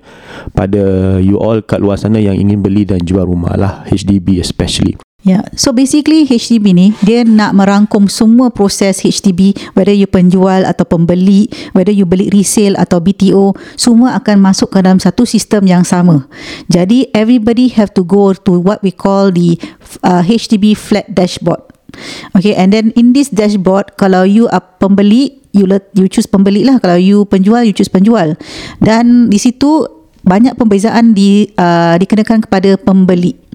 [0.54, 4.94] pada you all kat luar sana yang ingin beli dan jual rumah lah HDB especially
[5.26, 10.86] Ya, so basically HDB ni dia nak merangkum semua proses HDB whether you penjual atau
[10.86, 15.82] pembeli, whether you beli resale atau BTO, semua akan masuk ke dalam satu sistem yang
[15.82, 16.30] sama.
[16.70, 19.58] Jadi everybody have to go to what we call the
[20.06, 21.58] uh, HDB flat dashboard.
[22.38, 26.62] Okay, and then in this dashboard kalau you are pembeli, you let, you choose pembeli
[26.62, 26.78] lah.
[26.78, 28.38] Kalau you penjual, you choose penjual.
[28.78, 29.90] Dan di situ
[30.22, 33.45] banyak pembezaan di uh, dikenakan kepada pembeli.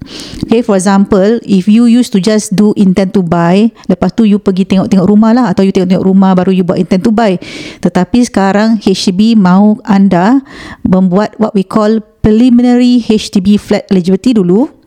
[0.50, 4.42] Okay, for example, if you used to just do intent to buy, lepas tu you
[4.42, 7.38] pergi tengok-tengok rumah lah atau you tengok-tengok rumah baru you buat intent to buy.
[7.80, 10.42] Tetapi sekarang HDB mahu anda
[10.82, 14.81] membuat what we call preliminary HDB flat eligibility dulu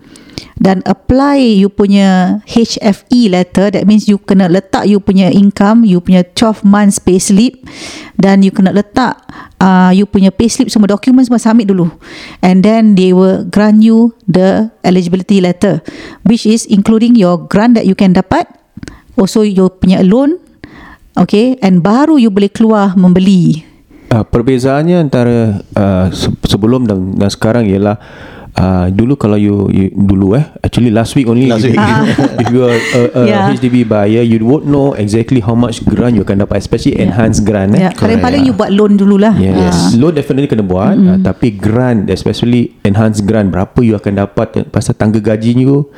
[0.59, 5.99] dan apply you punya HFE letter that means you kena letak you punya income you
[5.99, 7.59] punya 12 months payslip
[8.15, 9.19] dan you kena letak
[9.65, 11.89] uh, you punya payslip semua dokumen semua submit dulu.
[12.45, 15.81] And then they will grant you the eligibility letter
[16.29, 18.45] which is including your grant that you can dapat
[19.17, 20.37] also your punya loan
[21.17, 23.65] okay and baru you boleh keluar membeli.
[24.15, 27.99] Uh, perbezaannya antara uh, se- sebelum dan, dan sekarang ialah
[28.59, 31.83] uh, dulu kalau you, you dulu eh actually last week only Last if, week.
[32.43, 33.49] if you are a, a Yeah.
[33.57, 37.73] HDB buyer you won't know exactly how much grant you akan dapat especially enhanced grant
[37.75, 39.93] eh yeah, paling-paling you buat loan dululah Yes.
[39.93, 39.99] Ah.
[39.99, 41.11] Loan definitely kena buat mm-hmm.
[41.11, 45.91] uh, Tapi grant Especially enhanced grant Berapa you akan dapat Pasal tangga gaji you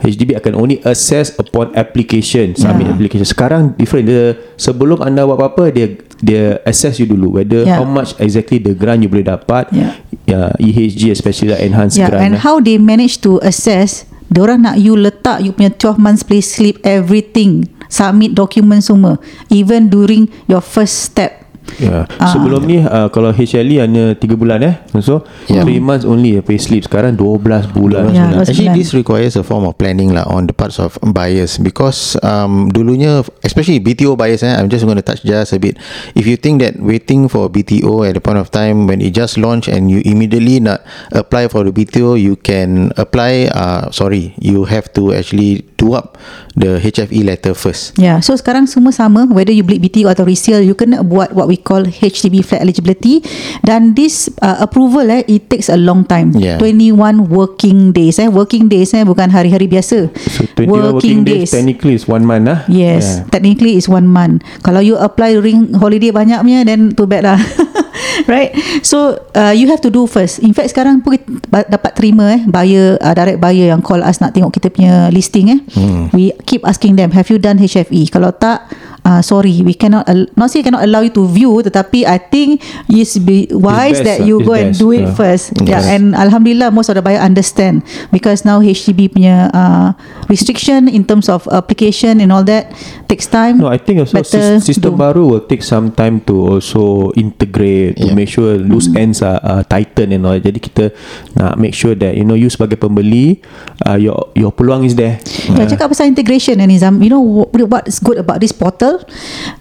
[0.00, 2.94] HDB akan only assess Upon application Submit Yeah.
[2.94, 5.86] application Sekarang different dia, Sebelum anda buat apa-apa Dia
[6.20, 7.80] dia assess you dulu Whether Yeah.
[7.80, 9.96] how much exactly The grant you boleh dapat Yeah.
[10.24, 12.40] yeah, EHG especially like enhanced Yeah, grant and eh.
[12.40, 16.82] how they manage to assess Diorang nak you letak you punya 12 months pay slip
[16.82, 21.45] everything submit dokumen semua even during your first step
[21.76, 22.08] Yeah.
[22.16, 22.32] Ah.
[22.32, 24.74] Sebelum ni uh, kalau HLE hanya 3 bulan eh.
[25.02, 25.64] So 3 Yeah.
[25.82, 26.86] months only pay slip.
[26.88, 28.14] Sekarang 12 bulan.
[28.14, 28.40] Yeah.
[28.40, 32.16] Actually, Actually, this requires a form of planning lah on the parts of buyers because
[32.24, 35.76] um, dulunya, especially BTO buyers, eh, I'm just going to touch just a bit.
[36.16, 39.36] If you think that waiting for BTO at the point of time when it just
[39.36, 40.80] launched and you immediately not
[41.12, 43.52] apply for the BTO, you can apply.
[43.52, 46.16] Uh, sorry, you have to actually do up
[46.56, 48.00] the HFE letter first.
[48.00, 51.44] Yeah, so sekarang semua sama whether you beli BTO atau resale you kena buat what
[51.48, 53.20] we call HDB flat eligibility
[53.64, 56.32] dan this uh, approval eh it takes a long time.
[56.36, 56.60] Yeah.
[56.60, 60.08] 21 working days eh working days eh bukan hari-hari biasa.
[60.12, 62.60] So 21 working days, technically is 1 month lah.
[62.70, 63.28] Yes, yeah.
[63.32, 64.42] technically is one month.
[64.62, 67.40] Kalau you apply during holiday banyaknya, then too bad lah.
[68.32, 68.52] right?
[68.82, 70.40] So uh, you have to do first.
[70.40, 74.20] In fact sekarang pun kita dapat terima eh buyer uh, direct buyer yang call us
[74.20, 75.60] nak tengok kita punya listing eh.
[75.76, 76.08] Hmm.
[76.12, 78.08] We keep asking them, have you done HFE?
[78.08, 78.68] Kalau tak,
[79.06, 82.58] uh, sorry, we cannot al- not say cannot allow you to view, tetapi I think
[82.90, 85.14] it's be wise best that lah, you it's go and best, do it yeah.
[85.14, 85.44] first.
[85.62, 85.84] Yeah, Yes.
[85.94, 89.94] and alhamdulillah most of the buyer understand because now HDB punya uh,
[90.26, 92.74] restriction in terms of application and all that
[93.06, 93.62] takes time.
[93.62, 94.98] No, I think also Better system do.
[94.98, 98.16] baru will take some time to also integrate to Yeah.
[98.16, 99.02] make sure loose Mm-hmm.
[99.02, 100.38] ends are, are tighten and all.
[100.38, 100.94] Jadi kita
[101.34, 103.42] nak make sure that you know you sebagai pembeli
[103.82, 105.18] uh, your your peluang is there.
[105.52, 108.95] Uh, cakap pasal integration eh, Nizam You know what, what's good about this portal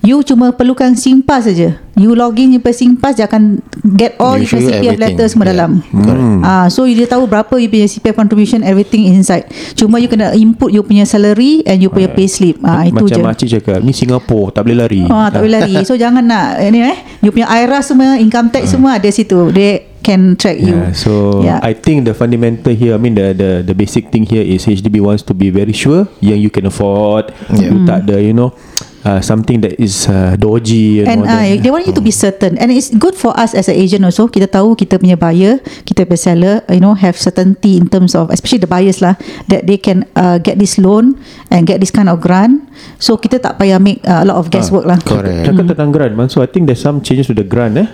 [0.01, 1.81] You cuma perlukan SingPass saja.
[1.95, 3.63] You login you punya SingPass Dia akan
[3.95, 5.15] get all They your you CPF everything.
[5.15, 5.51] letters semua Yeah.
[5.55, 6.43] dalam Correct.
[6.43, 10.05] Ah, So you dia tahu berapa you punya CPF contribution Everything is inside Cuma you
[10.05, 13.79] kena input you punya salary And you punya payslip ah, Itu Macam je makcik cakap
[13.79, 15.75] Ni Singapore Tak boleh lari Ah, tak boleh lari.
[15.87, 16.97] So jangan nak ini eh.
[17.23, 19.49] You punya IRAS semua, income tax semua ada situ.
[19.49, 20.77] They can track you.
[20.77, 21.57] Yeah, so Yeah.
[21.63, 25.01] I think the fundamental here, I mean the the the basic thing here is HDB
[25.01, 27.33] wants to be very sure yang you can afford.
[27.49, 27.71] Yeah.
[27.71, 28.53] You tak ada, you know,
[29.05, 31.45] uh, something that is uh, dodgy and, And all that.
[31.45, 34.03] uh, they want you to be certain And it's good for us as an agent
[34.03, 38.17] also Kita tahu kita punya buyer Kita punya seller You know Have certainty in terms
[38.17, 39.15] of Especially the buyers lah
[39.47, 41.21] That they can uh, get this loan
[41.53, 42.65] And get this kind of grant
[42.99, 45.47] So kita tak payah make uh, a lot of guesswork lah Correct.
[45.47, 46.17] Cakap tentang grant.
[46.33, 47.87] So I think there's some changes to the grant, eh.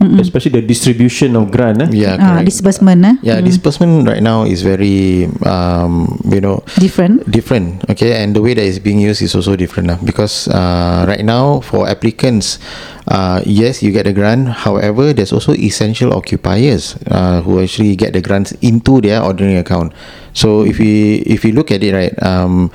[0.00, 1.88] Especially the distribution of grant, eh.
[1.92, 2.46] Yeah, Ah, correct.
[2.50, 3.14] disbursement eh?
[3.22, 7.22] Yeah, disbursement right now is very, um, you know, Different?
[7.30, 8.18] different okay?
[8.22, 11.60] And the way that it's being used is also different lah because uh, right now
[11.62, 12.58] for applicants
[13.06, 14.48] uh, yes you get the grant.
[14.66, 19.92] However there's also essential occupiers uh, who actually get the grants into their ordinary account.
[20.34, 22.70] So if we if we look at it right um,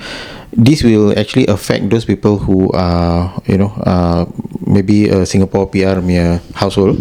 [0.52, 4.24] this will actually affect those people who are you know uh,
[4.64, 7.00] maybe a Singapore PR punya household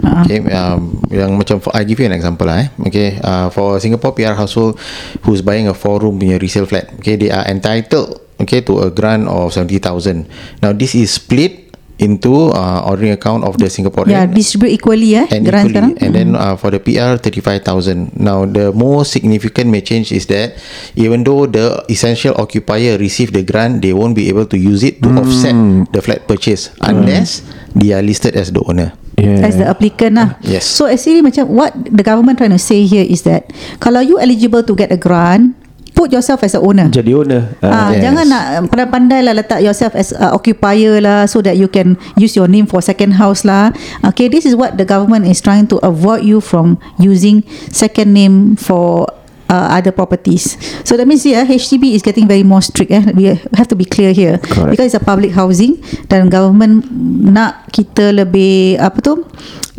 [0.00, 0.24] Ah.
[0.24, 2.68] Okay, um, yang macam for, I give you an example lah eh.
[2.88, 4.80] Okay, uh, for Singapore PR household
[5.28, 8.88] who's buying a four room punya resale flat, okay, they are entitled okay to a
[8.88, 10.24] grant of 70,000.
[10.64, 11.69] Now this is split
[12.00, 14.10] into uh, ordinary account of the Singaporean.
[14.10, 15.92] Yeah distribute equally eh and equally, sekarang?
[16.00, 20.56] And then uh, for the PR 35,000 now the most significant may change is that
[20.96, 25.04] even though the essential occupier receive the grant they won't be able to use it
[25.04, 25.52] to offset
[25.92, 27.44] the flat purchase unless
[27.76, 28.96] they are listed as the owner.
[29.20, 29.44] Yeah.
[29.44, 30.40] as the applicant lah.
[30.40, 30.64] Yes.
[30.64, 34.64] So actually macam what the government trying to say here is that kalau you eligible
[34.64, 35.59] to get a grant,
[36.00, 36.88] put yourself as a owner.
[36.88, 37.52] Jadi owner.
[37.60, 38.00] Ah, yes.
[38.00, 42.00] jangan nak um, pandai-pandai lah letak yourself as a occupier lah so that you can
[42.16, 43.68] use your name for second house lah.
[44.00, 48.56] Okay, this is what the government is trying to avoid you from using second name
[48.56, 49.04] for
[49.50, 50.54] uh, other properties.
[50.86, 52.94] So that means yeah, HDB is getting very more strict.
[52.94, 53.02] Eh.
[53.12, 54.78] We have to be clear here Correct.
[54.78, 56.86] because it's a public housing dan government
[57.26, 59.26] nak kita lebih apa tu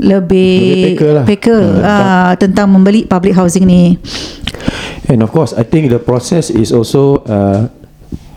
[0.01, 1.23] lebih Lebih peka lah.
[1.25, 3.95] peka, uh, tentang membeli public housing ni.
[5.07, 7.71] And of course, I think the process is also uh,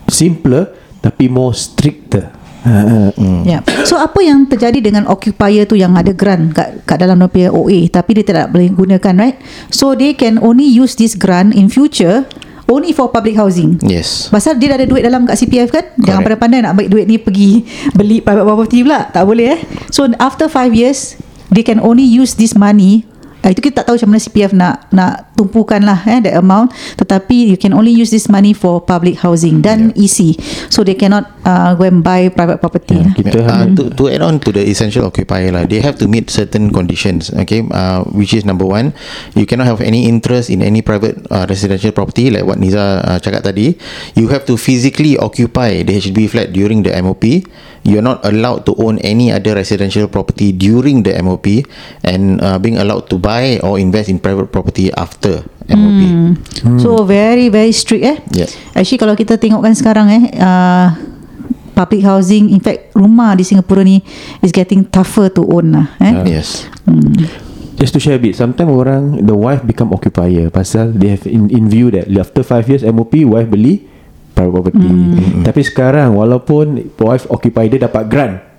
[0.09, 0.70] simpler
[1.01, 2.33] tapi more stricter.
[2.64, 3.40] Uh, mm.
[3.44, 3.61] Ya.
[3.61, 3.85] Yeah.
[3.85, 7.92] So apa yang terjadi dengan occupier tu yang ada grant kat kat dalam dia OA
[7.92, 9.37] tapi dia tidak boleh gunakan right?
[9.68, 12.24] So they can only use this grant in future
[12.64, 13.77] only for public housing.
[13.85, 14.33] Yes.
[14.33, 16.40] Pasal dia dah ada duit dalam kat CPF kan Jangan Correct.
[16.40, 17.50] pandai-pandai nak ambil duit ni Pergi
[17.92, 19.61] beli private property pula Tak boleh eh
[19.92, 21.20] So after 5 years
[21.53, 23.05] They can only use this money
[23.44, 26.72] Ah, itu kita tak tahu macam mana CPF nak nak tumpukan lah eh, the amount
[26.96, 30.09] tetapi you can only use this money for public housing dan yeah.
[30.09, 30.40] EC
[30.72, 33.12] so they cannot uh, go and buy private property yeah.
[33.12, 36.33] Kita Uh, to, to add on to the essential occupier lah, they have to meet
[36.33, 37.28] certain conditions.
[37.44, 38.96] Okay, uh, which is number one,
[39.37, 43.18] you cannot have any interest in any private uh, residential property like what Niza uh,
[43.20, 43.76] cakap tadi.
[44.16, 47.44] You have to physically occupy the HDB flat during the MOP.
[47.85, 51.68] You're not allowed to own any other residential property during the MOP,
[52.00, 56.03] and uh, being allowed to buy or invest in private property after MOP.
[56.61, 56.79] Hmm.
[56.79, 58.18] So very very strict eh.
[58.33, 58.51] Yeah.
[58.77, 60.88] Actually kalau kita tengokkan sekarang eh uh,
[61.75, 64.05] public housing in fact rumah di Singapura ni
[64.44, 66.38] is getting tougher to own lah eh.
[66.38, 66.68] Yes.
[67.75, 71.51] Just to share a bit Sometimes orang The wife become occupier Pasal they have in,
[71.51, 73.83] in view that After 5 years MOP Wife beli
[74.31, 75.42] Private property mm.
[75.42, 78.54] Tapi sekarang Walaupun Wife occupy Dia dapat grant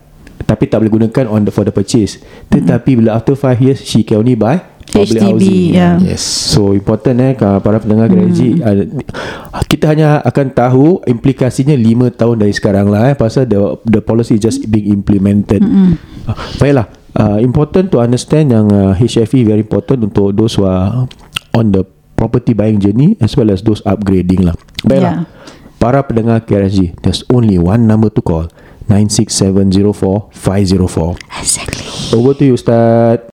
[0.45, 2.21] Tapi tak boleh gunakan on the, For the purchase.
[2.53, 5.73] Tetapi bila after 5 years She can only buy Public HDB, housing.
[5.73, 5.95] yeah.
[5.97, 6.21] Yes.
[6.21, 8.86] So important eh Para pendengar gereji uh,
[9.65, 13.15] Kita hanya akan tahu Implikasinya 5 tahun dari sekarang lah eh.
[13.17, 15.65] Pasal the, the policy is just being implemented.
[15.65, 16.86] Uh, Baiklah.
[17.17, 21.10] Uh, Important to understand yang uh, HFE very important Untuk those who are
[21.58, 21.81] On the
[22.13, 24.53] property buying journey As well as those upgrading lah.
[24.86, 25.25] Baiklah.
[25.25, 25.34] Yeah.
[25.81, 28.47] Para pendengar KRSG There's only one number to call
[28.89, 32.17] 96704 504 Exactly.
[32.19, 33.34] Over to you Ustaz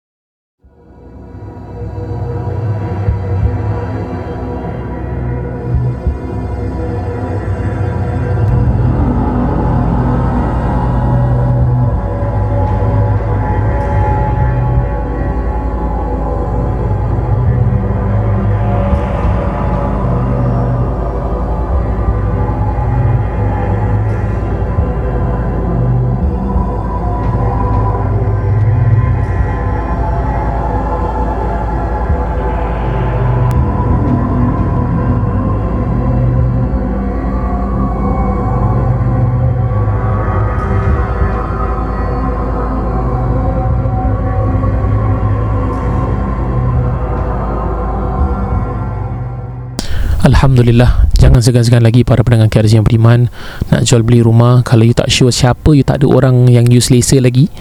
[50.40, 51.12] Alhamdulillah.
[51.20, 53.28] Jangan segan-segan lagi Para pendengar KRZ yang beriman.
[53.68, 56.80] Nak jual beli rumah Kalau you tak sure siapa You tak ada orang yang you
[56.80, 57.52] selesa lagi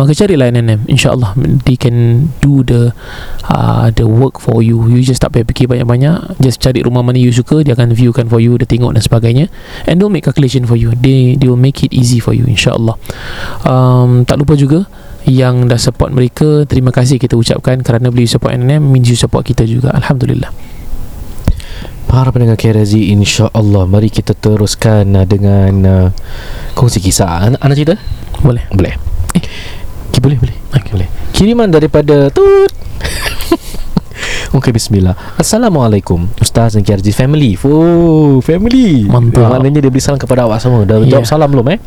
[0.00, 1.36] Maka carilah NNM InsyaAllah
[1.68, 2.96] They can do the
[3.52, 4.88] uh, The work for you.
[4.88, 6.40] You just tak payah fikir banyak-banyak.
[6.40, 9.52] Just cari rumah mana you suka Dia akan viewkan for you Dia tengok dan sebagainya.
[9.84, 10.96] And don't make calculation for you.
[10.96, 12.96] They they will make it easy for you InsyaAllah.
[13.68, 14.88] Um, Tak lupa juga
[15.28, 19.44] yang dah support mereka terima kasih kita ucapkan kerana beli support NNM means you support
[19.44, 19.92] kita juga.
[19.92, 20.73] Alhamdulillah
[22.04, 26.06] Para pendengar KRZ InsyaAllah Mari kita teruskan uh, Dengan uh,
[26.74, 27.50] Kongsi kisah.
[27.50, 27.96] Anda, anda cerita?
[28.42, 28.66] boleh.
[28.74, 28.92] Boleh.
[29.34, 29.42] Eh,
[30.18, 30.56] Boleh boleh.
[30.74, 31.08] Okay, boleh.
[31.32, 32.70] Kiriman daripada Tut.
[34.54, 35.18] Okay bismillah.
[35.34, 37.58] Assalamualaikum Ustaz dan KRZ family.
[37.66, 39.02] Oh family.
[39.10, 39.50] Mantap.
[39.50, 40.86] Maknanya dia beri salam kepada awak semua.
[40.86, 41.18] Dah Yeah.
[41.18, 41.78] jawab salam belum eh?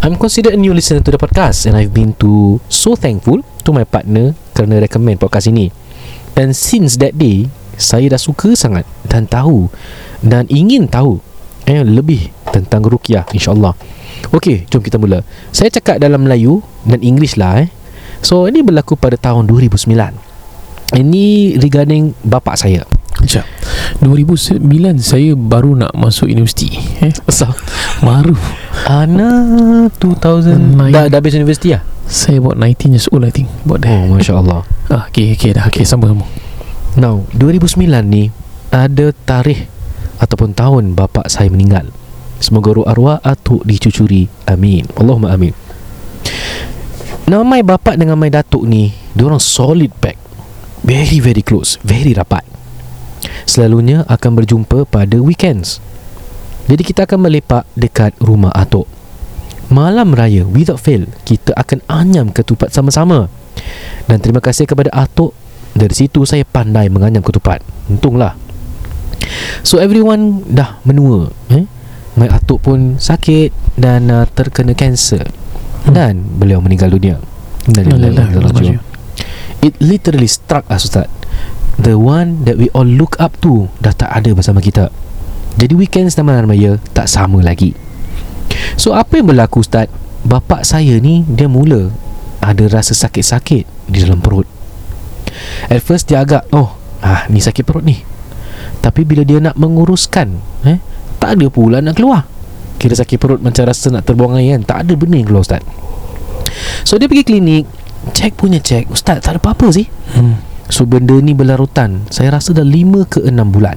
[0.00, 3.70] I'm considered a new listener to the podcast And I've been to So thankful To
[3.76, 5.68] my partner Kerana recommend podcast ini.
[6.40, 9.72] And since that day Saya dah suka sangat Dan tahu
[10.20, 11.18] Dan ingin tahu
[11.64, 13.72] eh, Lebih Tentang Rukiah InsyaAllah.
[14.36, 15.24] Okey jom kita mula.
[15.50, 17.68] Saya cakap dalam Melayu Dan English lah eh.
[18.20, 19.88] So ini berlaku pada tahun 2009
[21.00, 21.24] Ini
[21.62, 22.84] regarding bapak saya.
[23.20, 23.46] Sekejap.
[24.00, 24.64] 2009
[24.98, 26.72] saya baru nak masuk universiti
[27.04, 27.12] eh?
[27.28, 27.52] Asal?
[28.00, 28.34] Baru.
[28.88, 29.30] Ana
[30.00, 30.92] 2000 Nine.
[30.94, 31.84] dah, dah habis universiti lah?
[32.10, 33.46] Saya about 19 years old I think.
[33.62, 34.60] About that Oh Masya Allah.
[34.90, 35.68] Ah, Okay okay dah.
[35.70, 36.30] Okay sambung sambung
[36.98, 38.34] Now 2009 ni
[38.74, 39.70] Ada tarikh
[40.20, 41.88] Ataupun tahun bapa saya meninggal.
[42.40, 44.84] Semoga roh arwah atuk dicucuri Amin.
[44.96, 45.52] Allahumma amin.
[47.24, 50.18] Nama bapak dengan my datuk ni Diorang solid pack.
[50.84, 51.76] Very very close.
[51.84, 52.44] Very rapat.
[53.44, 55.82] Selalunya akan berjumpa pada weekends.
[56.70, 58.86] Jadi kita akan melepak dekat rumah atuk.
[59.70, 63.26] Malam raya without fail Kita akan anyam ketupat sama-sama.
[64.06, 65.34] Dan terima kasih kepada atuk
[65.74, 67.62] Dari situ saya pandai menganyam ketupat.
[67.90, 68.34] Untunglah.
[69.62, 71.68] So everyone dah menua eh?
[72.18, 75.28] My atuk pun sakit Dan uh, terkena kanser
[75.80, 75.96] Hmm.
[75.96, 77.16] Dan beliau meninggal dunia.
[77.64, 78.84] Alhamdulillah.
[79.64, 81.08] It literally struck us Ustaz.
[81.80, 84.92] The one that we all look up to Dah tak ada bersama kita.
[85.56, 87.72] Jadi weekend sama raya Tak sama lagi.
[88.76, 89.88] So apa yang berlaku Ustaz?
[90.20, 91.88] Bapak saya ni Dia mula
[92.44, 94.59] Ada rasa sakit-sakit Di dalam perut
[95.68, 98.00] At first dia agak Oh ah, ni sakit perut ni.
[98.80, 100.80] Tapi bila dia nak menguruskan eh,
[101.20, 102.24] Tak ada pula nak keluar.
[102.80, 104.62] Kira sakit perut macam rasa nak terbuang air kan?
[104.64, 105.60] Tak ada benda yang keluar Ustaz.
[106.84, 107.64] So dia pergi klinik
[108.16, 108.88] Cek punya cek.
[108.88, 109.84] Ustaz tak ada apa-apa sih?
[110.16, 110.40] Hmm.
[110.72, 112.08] So benda ni berlarutan.
[112.08, 113.76] Saya rasa dah 5 ke 6 bulan.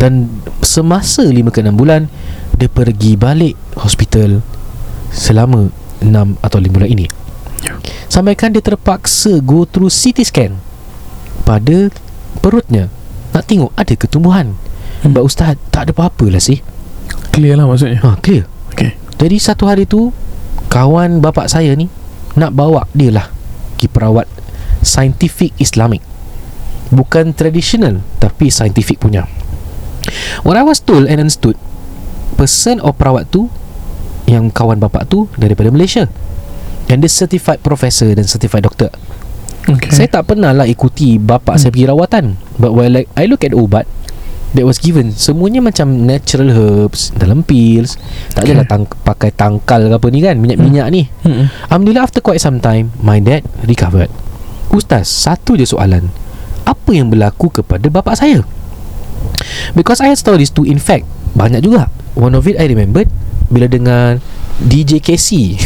[0.00, 2.08] Dan semasa 5 ke 6 bulan
[2.56, 4.40] Dia pergi balik hospital
[5.12, 5.68] Selama
[6.00, 7.04] 6 atau 5 bulan ini
[7.60, 7.76] Ya.
[8.08, 10.52] Sampaikan dia terpaksa go through CT scan
[11.44, 11.92] Pada
[12.40, 12.88] perutnya.
[13.36, 14.56] Nak tengok ada ketumbuhan.
[15.04, 15.12] Hmm.
[15.12, 16.64] Mbak Ustaz tak ada apa-apa lah sih.
[17.30, 18.02] Clear lah maksudnya?
[18.02, 18.48] Ha clear.
[18.74, 20.14] Okay Jadi satu hari tu
[20.70, 21.90] Kawan bapak saya ni
[22.38, 23.26] Nak bawa dia lah
[23.76, 24.26] Pergi perawat
[24.80, 26.00] Scientific Islamic
[26.90, 29.28] Bukan traditional Tapi scientific punya.
[30.42, 31.54] What I was told and understood
[32.34, 33.50] Person or perawat tu
[34.26, 36.08] Yang kawan bapak tu Daripada Malaysia
[36.90, 38.90] And dia certified professor Dan certified doctor
[39.70, 39.92] Okay.
[39.92, 41.60] Saya tak pernah lah ikuti bapak hmm.
[41.60, 42.24] saya pergi rawatan.
[42.56, 43.84] But while like, I look at ubat
[44.56, 45.14] That was given.
[45.14, 47.94] Semuanya macam natural herbs Dalam pills.
[48.34, 51.06] Tak adalah tang- pakai tangkal ke apa ni kan Minyak-minyak ni.
[51.22, 51.52] Hmm.
[51.70, 54.10] Alhamdulillah after quite some time My dad recovered.
[54.70, 56.10] Ustaz, satu je soalan.
[56.62, 58.46] Apa yang berlaku kepada bapak saya?
[59.74, 61.06] Because I had stories too In fact,
[61.40, 61.88] banyak juga.
[62.12, 63.08] One of it I remembered
[63.48, 64.20] Bila dengar
[64.60, 65.56] DJ KC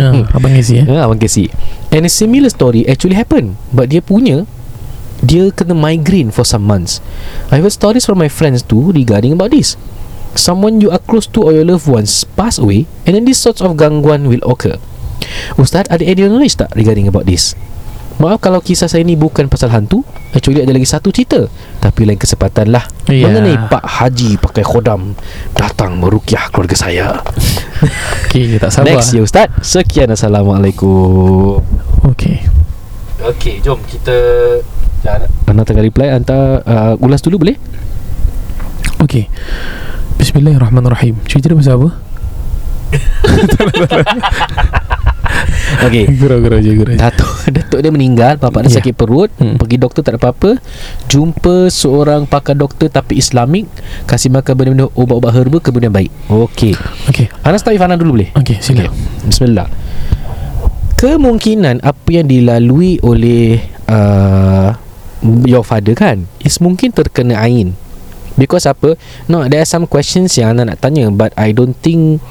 [0.00, 0.86] Ah, Abang Ezi eh?
[0.88, 1.50] Ya, Abang Casey.
[1.92, 4.48] And a similar story actually happened But dia punya
[5.18, 7.02] Dia kena migraine for some months.
[7.50, 9.74] I heard stories from my friends too Regarding about this.
[10.38, 13.58] Someone you are close to or your loved ones pass away And then these sorts
[13.60, 14.78] of gangguan will occur.
[15.58, 17.58] Ustaz, ada any knowledge tak regarding about this?
[18.18, 20.02] Maaf kalau kisah saya ni bukan pasal hantu
[20.34, 21.46] Actually ada lagi satu cerita.
[21.78, 23.30] Tapi lain kesempatan lah Ya.
[23.30, 25.14] Mengenai Pak Haji pakai khodam
[25.54, 27.22] Datang merukiah keluarga saya.
[28.28, 28.98] Okay tak sabar.
[28.98, 29.48] Next ya Ustaz.
[29.62, 31.62] Sekian Assalamualaikum.
[32.14, 32.42] Okay
[33.18, 34.14] Okey, jom kita
[35.46, 37.56] Anda tengah reply Anda uh, ulas dulu boleh?
[38.98, 39.30] Okay
[40.18, 41.22] Bismillahirrahmanirrahim.
[41.24, 41.90] Cerita dia pasal apa?
[45.86, 46.04] Okey.
[46.16, 48.76] Gurau-gurau je gurau Datuk, Datuk dia meninggal Bapak dia Ya.
[48.80, 49.30] sakit perut.
[49.38, 49.56] Hmm.
[49.56, 50.58] Pergi doktor tak ada apa-apa.
[51.06, 53.68] Jumpa seorang pakar doktor Tapi Islamik.
[54.04, 56.10] Kasih makan benda-benda Ubat-ubat herba Kemudian baik.
[56.26, 56.74] Okey.
[57.08, 58.30] Okay Anda start with Ana dulu boleh?
[58.34, 58.88] Okay sila.
[59.22, 59.68] Bismillah.
[60.98, 64.74] Kemungkinan Apa yang dilalui oleh uh,
[65.46, 67.74] Your father kan Is mungkin terkena ain.
[68.38, 68.94] Because apa?
[69.26, 72.22] No there are some questions Yang anda nak tanya But I don't think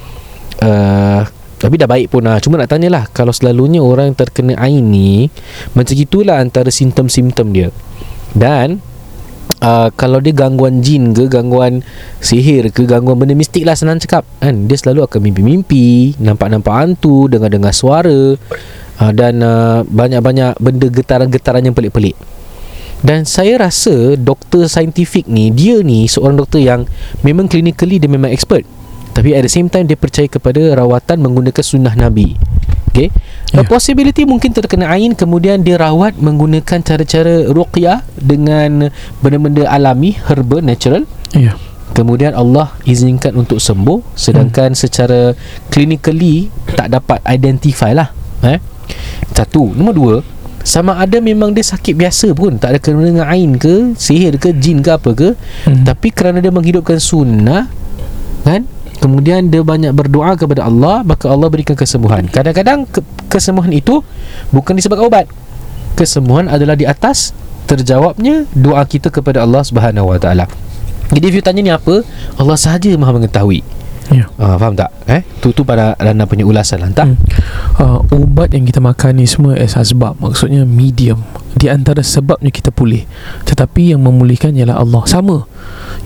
[0.60, 1.28] uh,
[1.58, 4.82] Tapi dah baik pun lah Cuma nak tanya lah Kalau selalunya orang yang terkena ain
[4.82, 5.26] ni
[5.74, 7.70] Macam itulah antara simptom-simptom dia.
[8.34, 8.82] Dan
[9.58, 11.82] Uh, kalau dia gangguan jin ke Gangguan
[12.22, 14.70] sihir ke Gangguan benda mistik lah Senang cakap kan?
[14.70, 18.38] Dia selalu akan mimpi-mimpi Nampak-nampak hantu Dengar-dengar suara
[19.02, 22.14] uh, Dan uh, banyak-banyak Benda getaran-getaran yang pelik-pelik.
[23.02, 26.86] Dan saya rasa Doktor saintifik ni Dia ni seorang doktor yang
[27.26, 28.77] Memang clinically Dia memang expert
[29.18, 32.38] Tapi at the same time Dia percaya kepada rawatan Menggunakan sunnah Nabi
[32.94, 33.10] Okay
[33.58, 33.66] A Ya.
[33.66, 38.94] possibility mungkin terkena ain Kemudian dia rawat Menggunakan cara-cara ruqyah Dengan
[39.24, 41.58] Benda-benda alami Herba, natural Ya
[41.98, 44.80] Kemudian Allah izinkan untuk sembuh Sedangkan hmm.
[44.80, 45.34] secara
[45.74, 48.14] Clinically Tak dapat identify lah
[48.46, 48.62] eh?
[49.34, 50.18] Satu Nombor dua
[50.68, 54.52] sama ada memang dia sakit biasa pun Tak ada kena dengan ain ke Sihir ke
[54.52, 55.30] Jin ke apa ke
[55.64, 55.88] Hmm.
[55.88, 57.72] Tapi kerana dia menghidupkan sunnah
[58.44, 58.68] Kan
[58.98, 64.02] Kemudian dia banyak berdoa kepada Allah Maka Allah berikan kesembuhan Kadang-kadang ke- kesembuhan itu
[64.50, 65.26] Bukan disebabkan ubat
[65.94, 67.34] Kesembuhan adalah di atas
[67.68, 70.48] Terjawabnya doa kita kepada Allah Subhanahu Wa Taala.
[71.12, 72.04] Jadi if you tanya ni apa
[72.40, 73.64] Allah sahaja maha mengetahui
[74.08, 74.92] Ya uh, Faham tak?
[75.08, 75.24] Eh?
[75.44, 77.12] Tu tu pada Rana punya ulasan lah tak?
[77.12, 77.20] Hmm.
[77.80, 81.24] uh, Ubat yang kita makan ni semua as asbab Maksudnya medium
[81.60, 83.04] Di antara sebabnya kita pulih
[83.44, 85.44] Tetapi yang memulihkan ialah Allah Sama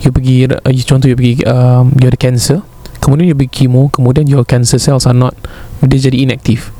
[0.02, 2.62] You pergi uh, Contoh you pergi um, You ada cancer
[3.02, 5.34] Kemudian you pergi chemo Kemudian your cancer cells are not
[5.82, 6.70] Dia jadi inaktif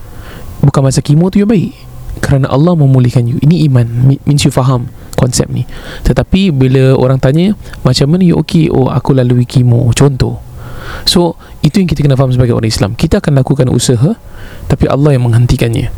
[0.63, 1.75] Bukan masa chemo tu you baik.
[2.23, 3.43] Kerana Allah memulihkan you.
[3.43, 3.83] Ini iman.
[4.07, 4.87] Me- Means you faham
[5.19, 5.67] Konsep ni.
[6.07, 8.71] Tetapi bila orang tanya Macam mana you okay?
[8.71, 10.39] Oh aku lalui chemo Contoh.
[11.03, 11.35] So
[11.67, 12.95] itu yang kita kena faham sebagai orang Islam.
[12.95, 14.15] Kita akan lakukan usaha
[14.71, 15.91] Tapi Allah yang menghentikannya.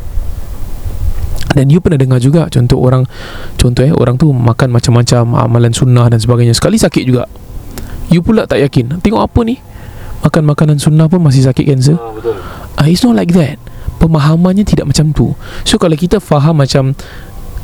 [1.54, 3.06] Dan you pernah dengar juga contoh orang
[3.54, 6.50] contoh eh orang tu makan macam-macam amalan sunnah dan sebagainya.
[6.50, 7.30] Sekali sakit juga.
[8.10, 8.98] You pula tak yakin.
[8.98, 9.56] Tengok apa ni
[10.24, 12.00] makan makanan sunnah pun masih sakit kanser
[12.80, 13.60] ah, it's not like that.
[14.02, 15.32] Pemahamannya tidak macam tu.
[15.64, 16.92] So kalau kita faham macam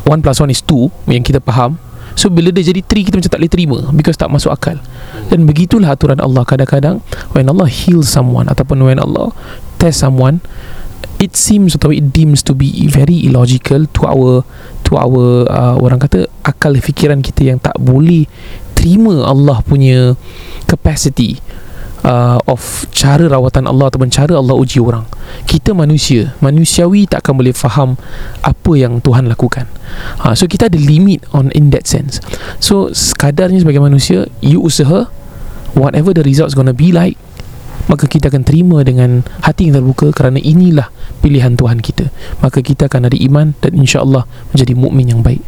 [0.09, 1.77] 1 plus 1 is 2 yang kita faham
[2.19, 4.81] So bila dia jadi 3 kita macam tak boleh terima Because tak masuk akal.
[5.29, 7.05] Dan begitulah aturan Allah Kadang-kadang.
[7.37, 9.31] When Allah heal someone Ataupun when Allah
[9.79, 10.43] Test someone
[11.21, 14.41] It seems atau it deems to be very illogical to our
[14.89, 18.25] to our uh, orang kata akal fikiran kita yang tak boleh
[18.73, 20.17] terima Allah punya
[20.65, 21.37] capacity
[22.05, 25.07] uh, of cara rawatan Allah ataupun cara Allah uji orang.
[25.45, 27.97] Kita manusia, manusiawi tak akan boleh faham
[28.45, 29.67] apa yang Tuhan lakukan.
[30.23, 32.23] Ha, so kita ada limit on in that sense.
[32.63, 35.11] So sekadarnya sebagai manusia, you usaha
[35.75, 37.15] whatever the results gonna be like
[37.89, 42.07] maka kita akan terima dengan hati yang terbuka kerana inilah pilihan Tuhan kita
[42.39, 45.43] maka kita akan ada iman dan insya-Allah menjadi mukmin yang baik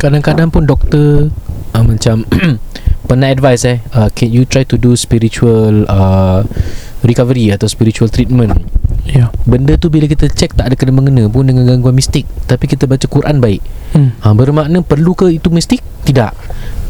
[0.00, 1.28] Kadang-kadang pun doktor
[1.76, 2.24] uh, Macam
[3.10, 3.78] Pernah advise eh.
[3.90, 6.46] Uh, Can you try to do spiritual uh,
[7.02, 8.54] Recovery Atau spiritual treatment.
[9.02, 9.34] Ya.
[9.50, 12.30] Benda tu bila kita check Tak ada kena-mengena pun Dengan gangguan mistik.
[12.46, 13.62] Tapi kita baca Quran baik.
[13.98, 14.14] Hmm.
[14.22, 15.82] ha, Bermakna perlu ke itu mistik?
[16.06, 16.30] Tidak.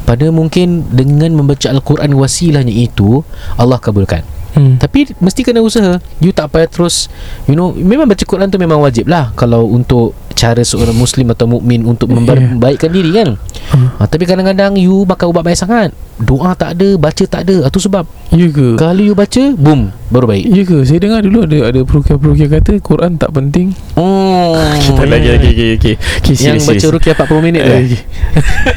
[0.04, 3.24] Pada mungkin Dengan membaca Al-Quran wasilahnya itu
[3.56, 4.82] Allah kabulkan Hmm.
[4.82, 6.02] Tapi mesti kena usaha.
[6.18, 7.06] You tak payah terus
[7.46, 11.46] You know Memang baca Quran tu memang wajib lah Kalau untuk Cara seorang Muslim atau
[11.46, 12.56] mukmin Untuk Yeah.
[12.58, 13.38] membaikkan diri kan.
[13.70, 13.88] Hmm.
[14.00, 17.70] ha, Tapi kadang-kadang You makan ubat baik sangat Doa tak ada Baca tak ada.
[17.70, 18.04] Itu sebab.
[18.34, 18.74] Ya ke?
[18.74, 20.44] Kalau you baca Boom Baru baik.
[20.50, 20.82] Ya ke?
[20.82, 23.70] Saya dengar dulu ada ada perukia-perukia kata Quran tak penting.
[23.94, 24.58] Oh.
[24.82, 27.70] Kita lagi lagi okey okey okay, Yang baca rukyah 40 minit tu.
[27.70, 28.00] Eh, okay.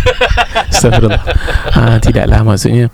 [0.73, 1.21] Astagfirullah.
[1.73, 2.93] Ha, Tidaklah maksudnya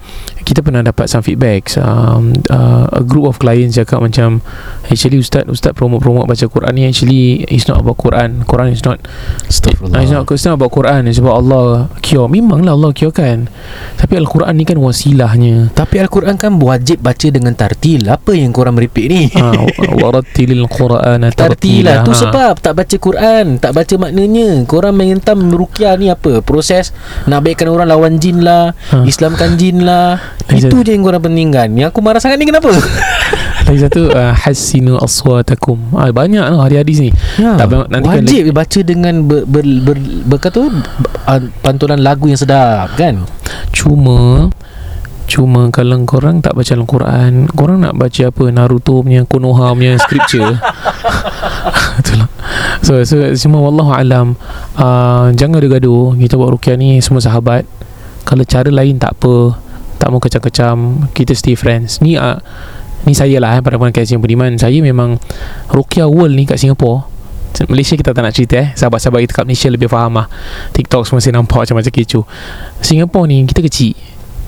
[0.49, 4.41] Kita pernah dapat some feedback um, uh, A group of clients cakap macam
[4.83, 8.41] Actually Ustaz Ustaz promote-promote baca Quran ni Actually It's not about Quran.
[8.43, 8.97] Quran is not
[9.45, 11.05] Astagfirullah It's not, it's not about Quran.
[11.05, 11.65] It's about Allah
[12.01, 12.25] cure.
[12.25, 13.45] Memanglah Allah cure kan
[13.93, 15.69] Tapi Al-Quran ni kan wasilahnya.
[15.69, 18.09] Tapi Al-Quran kan wajib baca dengan tartil.
[18.09, 19.29] Apa yang korang meripik ni?
[19.29, 19.53] Ha,
[19.95, 22.17] Warattilil Quran Tartilah Tu Ha.
[22.17, 24.65] sebab tak baca Quran Tak baca maknanya.
[24.65, 26.41] Korang mengentam rukyah ni apa?
[26.41, 26.89] Proses
[27.29, 29.05] Nak baikkan orang lawan jin lah Ha.
[29.05, 30.17] Islamkan jin lah
[30.47, 31.67] Lagi Itu satu- je yang korang pentingkan.
[31.75, 32.71] Yang aku marah sangat ni kenapa?
[33.69, 35.77] Lagi satu uh, Hassinu aswatakum.
[35.93, 37.11] Ah, Banyak lah hari-hari sini.
[37.37, 42.39] Ya, Tak, nanti kan Wajib baca dengan ber, ber, ber, berkata uh, Pantulan lagu yang
[42.39, 43.29] sedap kan?
[43.69, 44.49] Cuma
[45.29, 48.43] Cuma kalau korang tak baca Al-Quran Korang nak baca apa?
[48.49, 50.57] Naruto punya Konoha punya scripture?
[52.01, 52.29] Itulah.
[52.81, 54.33] So, so semua Wallahu alam
[54.81, 57.69] uh, Jangan gaduh Kita buat rukyah ni Semua sahabat.
[58.25, 59.68] Kalau cara lain tak apa
[59.99, 61.11] Tak mau kecam-kecam.
[61.11, 61.99] Kita stay friends.
[61.99, 62.39] Ni uh,
[63.07, 65.15] Ni saya lah eh, Pada pendengar yang beriman Saya memang
[65.71, 67.07] Rukyah world ni kat Singapore.
[67.67, 68.67] Malaysia kita tak nak cerita eh.
[68.77, 70.31] Sahabat-sahabat kita kat Malaysia lebih faham lah.
[70.71, 72.23] TikTok semua saya nampak macam-macam kecoh.
[72.79, 73.93] Singapore ni kita kecil.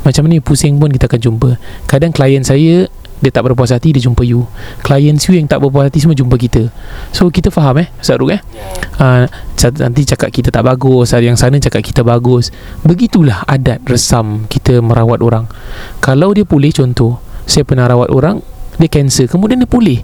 [0.08, 1.50] Macam ni pusing pun kita akan jumpa.
[1.92, 2.88] Kadang klien saya
[3.22, 4.50] Dia tak berpuas hati Dia jumpa you.
[4.82, 6.68] Klien you yang tak berpuas hati Semua jumpa kita.
[7.14, 8.42] So kita faham eh Ustaz Ruk eh?
[8.98, 9.30] Uh,
[9.62, 12.50] Nanti cakap kita tak bagus yang sana cakap kita bagus.
[12.82, 15.46] Begitulah adat resam Kita merawat orang.
[16.02, 18.42] Kalau dia pulih contoh Saya pernah rawat orang
[18.82, 20.02] Dia kanser Kemudian dia pulih.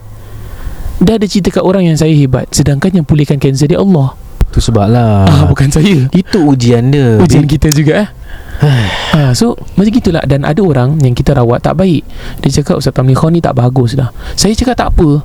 [0.97, 4.13] Dah ada cerita kat orang yang saya hebat Sedangkan yang pulihkan kanser dia Allah.
[4.53, 6.05] Tu sebab lah ah, Bukan saya.
[6.13, 8.09] Itu ujian dia Ujian kita juga eh
[8.61, 10.23] ha, So Macam gitulah.
[10.25, 12.03] Dan ada orang Yang kita rawat tak baik.
[12.41, 14.09] Dia cakap Ustaz Tamli Khan ni tak bagus dah.
[14.33, 15.23] Saya cakap tak apa.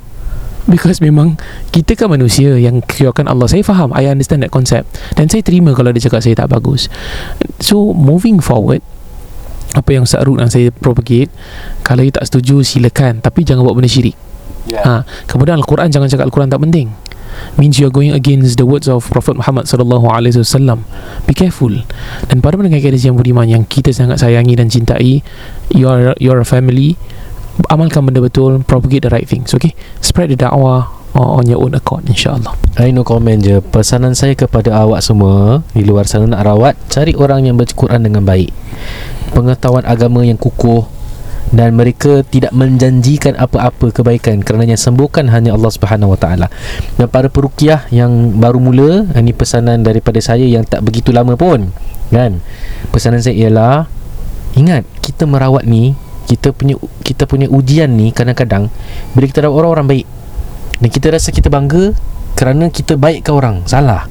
[0.71, 1.37] Because memang
[1.75, 3.49] Kita kan manusia Yang kirakan Allah.
[3.49, 4.89] Saya faham I understand that concept.
[5.17, 6.87] Dan saya terima Kalau dia cakap saya tak bagus.
[7.63, 8.85] So moving forward
[9.73, 11.33] apa yang Ustaz Ruk dan saya propagate
[11.81, 13.25] Kalau you tak setuju silakan.
[13.25, 14.13] Tapi jangan buat benda syirik.
[14.69, 14.85] Yeah.
[14.85, 16.93] ha, Kemudian Al-Quran Jangan cakap Al-Quran tak penting
[17.57, 20.85] means you are going against the words of Prophet Muhammad sallallahu alaihi wasallam.
[21.29, 21.73] Be careful.
[22.29, 25.21] Dan para pendengar KDC yang budiman yang kita sangat sayangi dan cintai,
[25.73, 26.97] you are you are a family.
[27.69, 29.77] Amalkan benda betul, propagate the right things, okay?
[30.01, 32.57] Spread the da'wah on your own accord insyaallah.
[32.81, 37.13] I no comment je Pesanan saya kepada awak semua Di luar sana nak rawat Cari
[37.13, 38.49] orang yang baca Quran dengan baik
[39.37, 40.89] Pengetahuan agama yang kukuh
[41.53, 46.47] dan mereka tidak menjanjikan apa-apa kebaikan kerana yang sembuhkan hanya Allah Subhanahu Wa Taala.
[46.97, 51.71] Dan para perukiah yang baru mula, ini pesanan daripada saya yang tak begitu lama pun,
[52.09, 52.41] kan?
[52.89, 53.87] Pesanan saya ialah
[54.57, 55.93] ingat kita merawat ni,
[56.25, 58.73] kita punya kita punya ujian ni kadang-kadang
[59.13, 60.07] bila kita rawat orang-orang baik
[60.81, 61.93] dan kita rasa kita bangga
[62.35, 63.57] kerana kita baikkan orang.
[63.69, 64.09] Salah.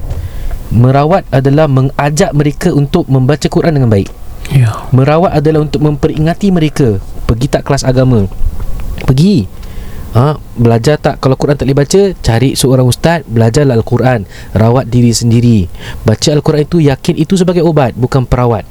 [0.72, 4.21] Merawat adalah mengajak mereka untuk membaca Quran dengan baik.
[4.52, 4.84] Ya.
[4.92, 7.00] Merawat adalah untuk memperingati mereka.
[7.24, 8.28] Pergi tak kelas agama?
[9.08, 9.48] Pergi.
[10.12, 11.24] Ha, belajar tak?
[11.24, 14.28] Kalau Quran tak boleh baca cari seorang ustaz belajarlah al-Quran.
[14.52, 15.72] Rawat diri sendiri.
[16.04, 18.68] Baca al-Quran itu yakin itu sebagai ubat bukan perawat.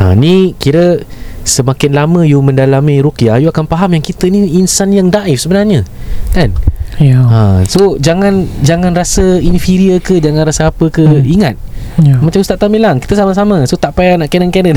[0.00, 1.04] Ha ni kira
[1.44, 5.84] semakin lama you mendalami ruqyah you akan faham yang kita ni insan yang daif sebenarnya.
[6.32, 6.56] Kan
[6.96, 7.24] Ya.
[7.24, 11.24] ha so jangan jangan rasa inferior ke jangan rasa apa ke Hmm.
[11.24, 11.56] ingat
[11.98, 12.20] ya.
[12.20, 14.76] macam ustaz Tam bilang kita sama-sama so tak payah nak canon-canon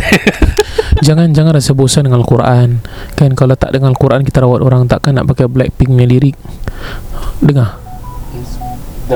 [1.06, 2.80] jangan jangan rasa bosan dengan Al-Quran.
[3.14, 6.36] Kan kalau tak dengar Al-Quan kita rawat orang takkan nak pakai Blackpink punya lirik.
[7.44, 7.78] Dengar.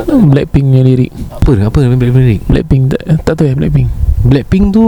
[0.03, 1.11] Blackpink punya lirik.
[1.31, 3.87] apa apa Blackpink Blackpink tak, tak tahu ya Blackpink.
[4.21, 4.83] Blackpink tu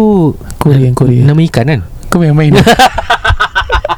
[0.59, 1.23] Korean Korea.
[1.23, 1.79] nama ikan kan
[2.11, 2.51] Kau main main.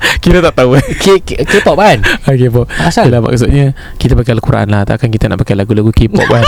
[0.24, 0.84] Kira tak tahu eh.
[0.96, 2.00] K- K- K-pop kan?
[2.30, 3.08] Okay pop Asal?
[3.08, 4.84] Yelah maksudnya Kita pakai Al-Quran lah.
[4.84, 6.44] Takkan kita nak pakai lagu-lagu K-pop kan?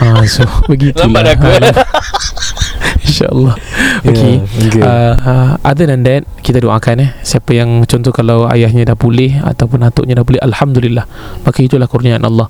[0.00, 1.06] Ha, So begitulah.
[1.06, 1.74] Lambat aku, eh.
[3.02, 3.54] InsyaAllah.
[4.02, 4.80] Okay, Ya, okay.
[4.80, 7.10] Uh, uh, Other than that Kita doakan eh.
[7.20, 11.04] Siapa yang Contoh kalau ayahnya dah pulih Ataupun atuknya dah pulih Alhamdulillah.
[11.42, 12.46] Maka itulah kurniaan Allah.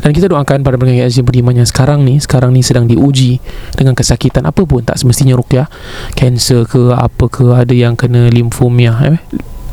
[0.00, 3.38] Dan kita doakan Pada pendengar Azim beriman yang sekarang ni Sekarang ni sedang diuji
[3.72, 5.68] Dengan kesakitan apa pun Tak semestinya rukyah.
[6.12, 9.18] Cancer ke Apa ke Ada yang kena limfomia eh?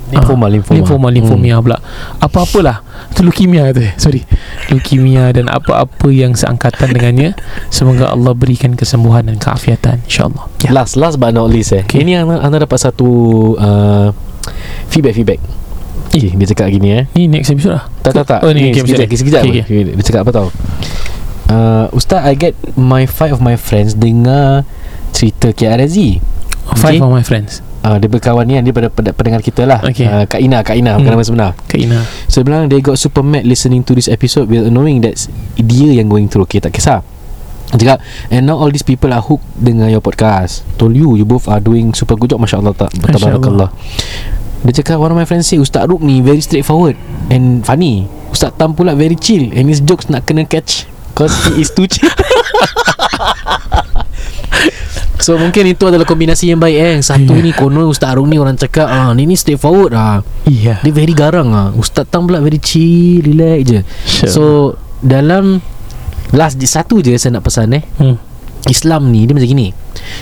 [0.07, 0.75] Lymphoma, lymphoma.
[0.79, 1.77] Lymphoma Lymphomia pula.
[2.23, 2.79] Apa-apalah.
[3.11, 3.91] Itu leukemia tu eh.
[3.99, 4.23] Sorry.
[4.71, 7.35] Leukemia dan apa-apa yang seangkatan dengannya.
[7.67, 10.47] Semoga Allah berikan kesembuhan dan keafiatan InsyaAllah.
[10.63, 10.71] Ya.
[10.71, 11.83] Last Last but not least eh.
[11.83, 12.07] Okay.
[12.07, 13.07] Ini anda, anda dapat satu
[13.59, 14.09] uh,
[14.87, 15.39] Feedback Feedback.
[16.15, 17.03] Eh, dia cakap gini eh.
[17.13, 17.85] Ni next episode lah.
[17.99, 18.39] Tak tak tak.
[18.47, 19.17] Oh ni sekejap, okay, episode ni.
[19.19, 19.95] sekejap, Okay, sekejap.
[19.99, 20.47] Dia cakap apa tau?
[21.47, 24.67] Uh, Ustaz I get my five of my friends Dengar
[25.15, 26.19] Cerita KRZ
[26.75, 27.03] Five Okay.
[27.03, 29.79] of my friends uh, Dia berkawan ni Dia pada, pada pendengar kita lah.
[29.81, 30.03] Okay.
[30.03, 31.15] uh, Kak Ina Kak Ina Bukan Hmm.
[31.15, 31.49] nama sebenar.
[31.63, 32.03] Kak Ina.
[32.27, 35.15] So dia bilang They got super mad listening to this episode Without knowing that
[35.55, 36.43] Dia yang going through.
[36.45, 36.99] Okay tak kisah.
[37.69, 40.67] Dia cakap And now all these people are hooked Dengan your podcast.
[40.75, 42.39] Told you You both are doing super good job.
[42.39, 42.91] Masya Allah tak?
[42.93, 43.07] Allah.
[43.09, 43.69] Tabarakallah
[44.59, 46.95] Dia cakap One of my friends say Ustaz Ruk ni Very straightforward
[47.27, 48.07] And funny.
[48.27, 51.85] Ustaz Tam pula very chill And his jokes nak kena catch Cause he is too
[51.85, 52.07] chill
[55.17, 57.43] So mungkin itu adalah kombinasi yang baik eh Satu Yeah.
[57.43, 60.21] ni konon Ustaz Ruk ni orang cakap ah, Ni ni straightforward ah.
[60.45, 61.73] Iya Dia very garang ah.
[61.73, 64.29] Ustaz Tam pula very chill Relax je Sure.
[64.31, 64.43] So
[65.01, 65.59] dalam
[66.31, 68.15] Last satu je saya nak pesan eh hmm.
[68.71, 69.67] Islam ni dia macam gini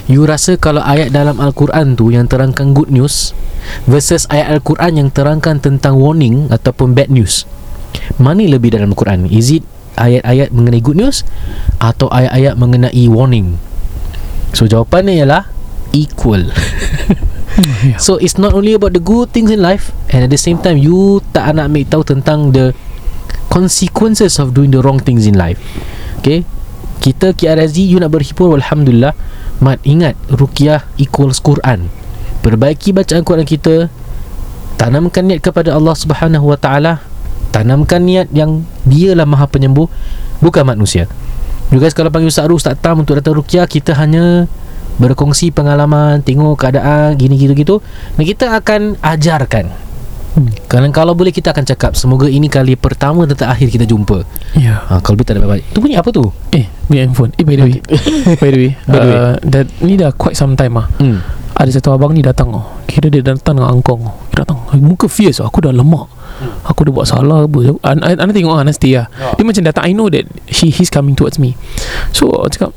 [0.08, 3.36] You rasa kalau ayat dalam Al-Quran tu Yang terangkan good news
[3.90, 7.44] Versus ayat Al-Quran yang terangkan tentang warning Ataupun bad news
[8.22, 11.28] Mana lebih dalam Al-Quran Is it ayat-ayat mengenai good news
[11.80, 13.60] Atau ayat-ayat mengenai warning?
[14.56, 15.44] So jawapannya ialah
[15.96, 16.52] Equal.
[16.52, 17.96] Ya.
[18.04, 20.76] So it's not only about the good things in life And at the same time
[20.76, 22.76] You tak nak ambil tahu tentang the
[23.48, 25.56] Consequences of doing the wrong things in life.
[26.20, 26.44] Okay?
[27.00, 29.16] Kita KRZ You nak berhibur Alhamdulillah.
[29.64, 31.88] Mat ingat Rukiah equals Quran.
[32.44, 33.88] Perbaiki bacaan Quran kita.
[34.76, 37.15] Tanamkan niat kepada Allah Subhanahu Wa Taala
[37.56, 39.88] Tanamkan niat yang Dialah maha penyembuh
[40.44, 41.08] Bukan manusia
[41.72, 44.52] You guys kalau panggil Ustaz Ru Ustaz Tam untuk datang Rukiah Kita hanya
[44.96, 47.80] Berkongsi pengalaman Tengok keadaan Gini gitu-gitu
[48.14, 49.88] Dan kita akan ajarkan
[50.36, 50.52] Hmm.
[50.68, 54.28] Kalau, kalau boleh kita akan cakap Semoga ini kali pertama dan terakhir kita jumpa
[54.60, 56.28] Ya ha, Kalau lebih tak ada baik Itu bunyi apa tu?
[56.52, 57.80] Eh Punya handphone Eh by the way
[58.44, 59.16] By the way By the way.
[59.16, 61.24] uh, that, Ni dah quite some time lah Hmm.
[61.56, 62.68] Ada satu abang ni datang oh.
[62.84, 64.16] Kira dia datang dengan angkong oh.
[64.28, 65.48] Dia datang "Eh, Muka fierce oh.
[65.48, 66.04] Aku dah lemak
[66.68, 67.60] Aku dah buat salah apa?
[67.86, 69.08] An- an- Anda tengok ah Nanti lah.
[69.36, 71.56] Dia macam datang I know that he, He's coming towards me.
[72.12, 72.72] So aku cakap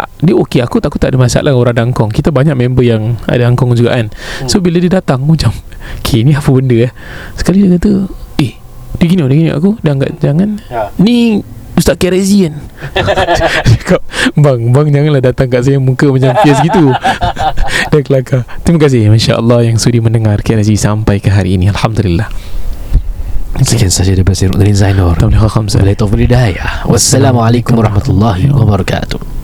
[0.00, 3.20] ah, dia okey aku takut tak ada masalah orang ada angkong kita banyak member yang
[3.28, 4.08] ada angkong juga kan.
[4.48, 5.52] So bila dia datang aku macam
[6.00, 6.92] okay ni apa benda eh?
[7.36, 7.90] Sekali dia kata
[8.40, 8.52] eh
[8.96, 10.48] dia gini dia gini aku dia angkat jangan.
[10.72, 10.88] Ya.
[10.96, 11.44] ni
[11.74, 12.54] Ustaz Kerezi kan?
[13.74, 14.00] Cakap
[14.38, 16.86] Bang Bang janganlah datang kat saya Muka macam fierce gitu.
[17.90, 18.46] Dah kelakar.
[18.62, 19.10] Terima kasih.
[19.10, 21.66] Masya Allah yang sudi mendengar Kerezi sampai ke hari ini.
[21.74, 22.30] Alhamdulillah
[23.62, 25.78] Sekian saja daripada saya Rukdin Zainur Alhamdulillah khamsa
[26.90, 29.43] Wassalamualaikum warahmatullahi wabarakatuh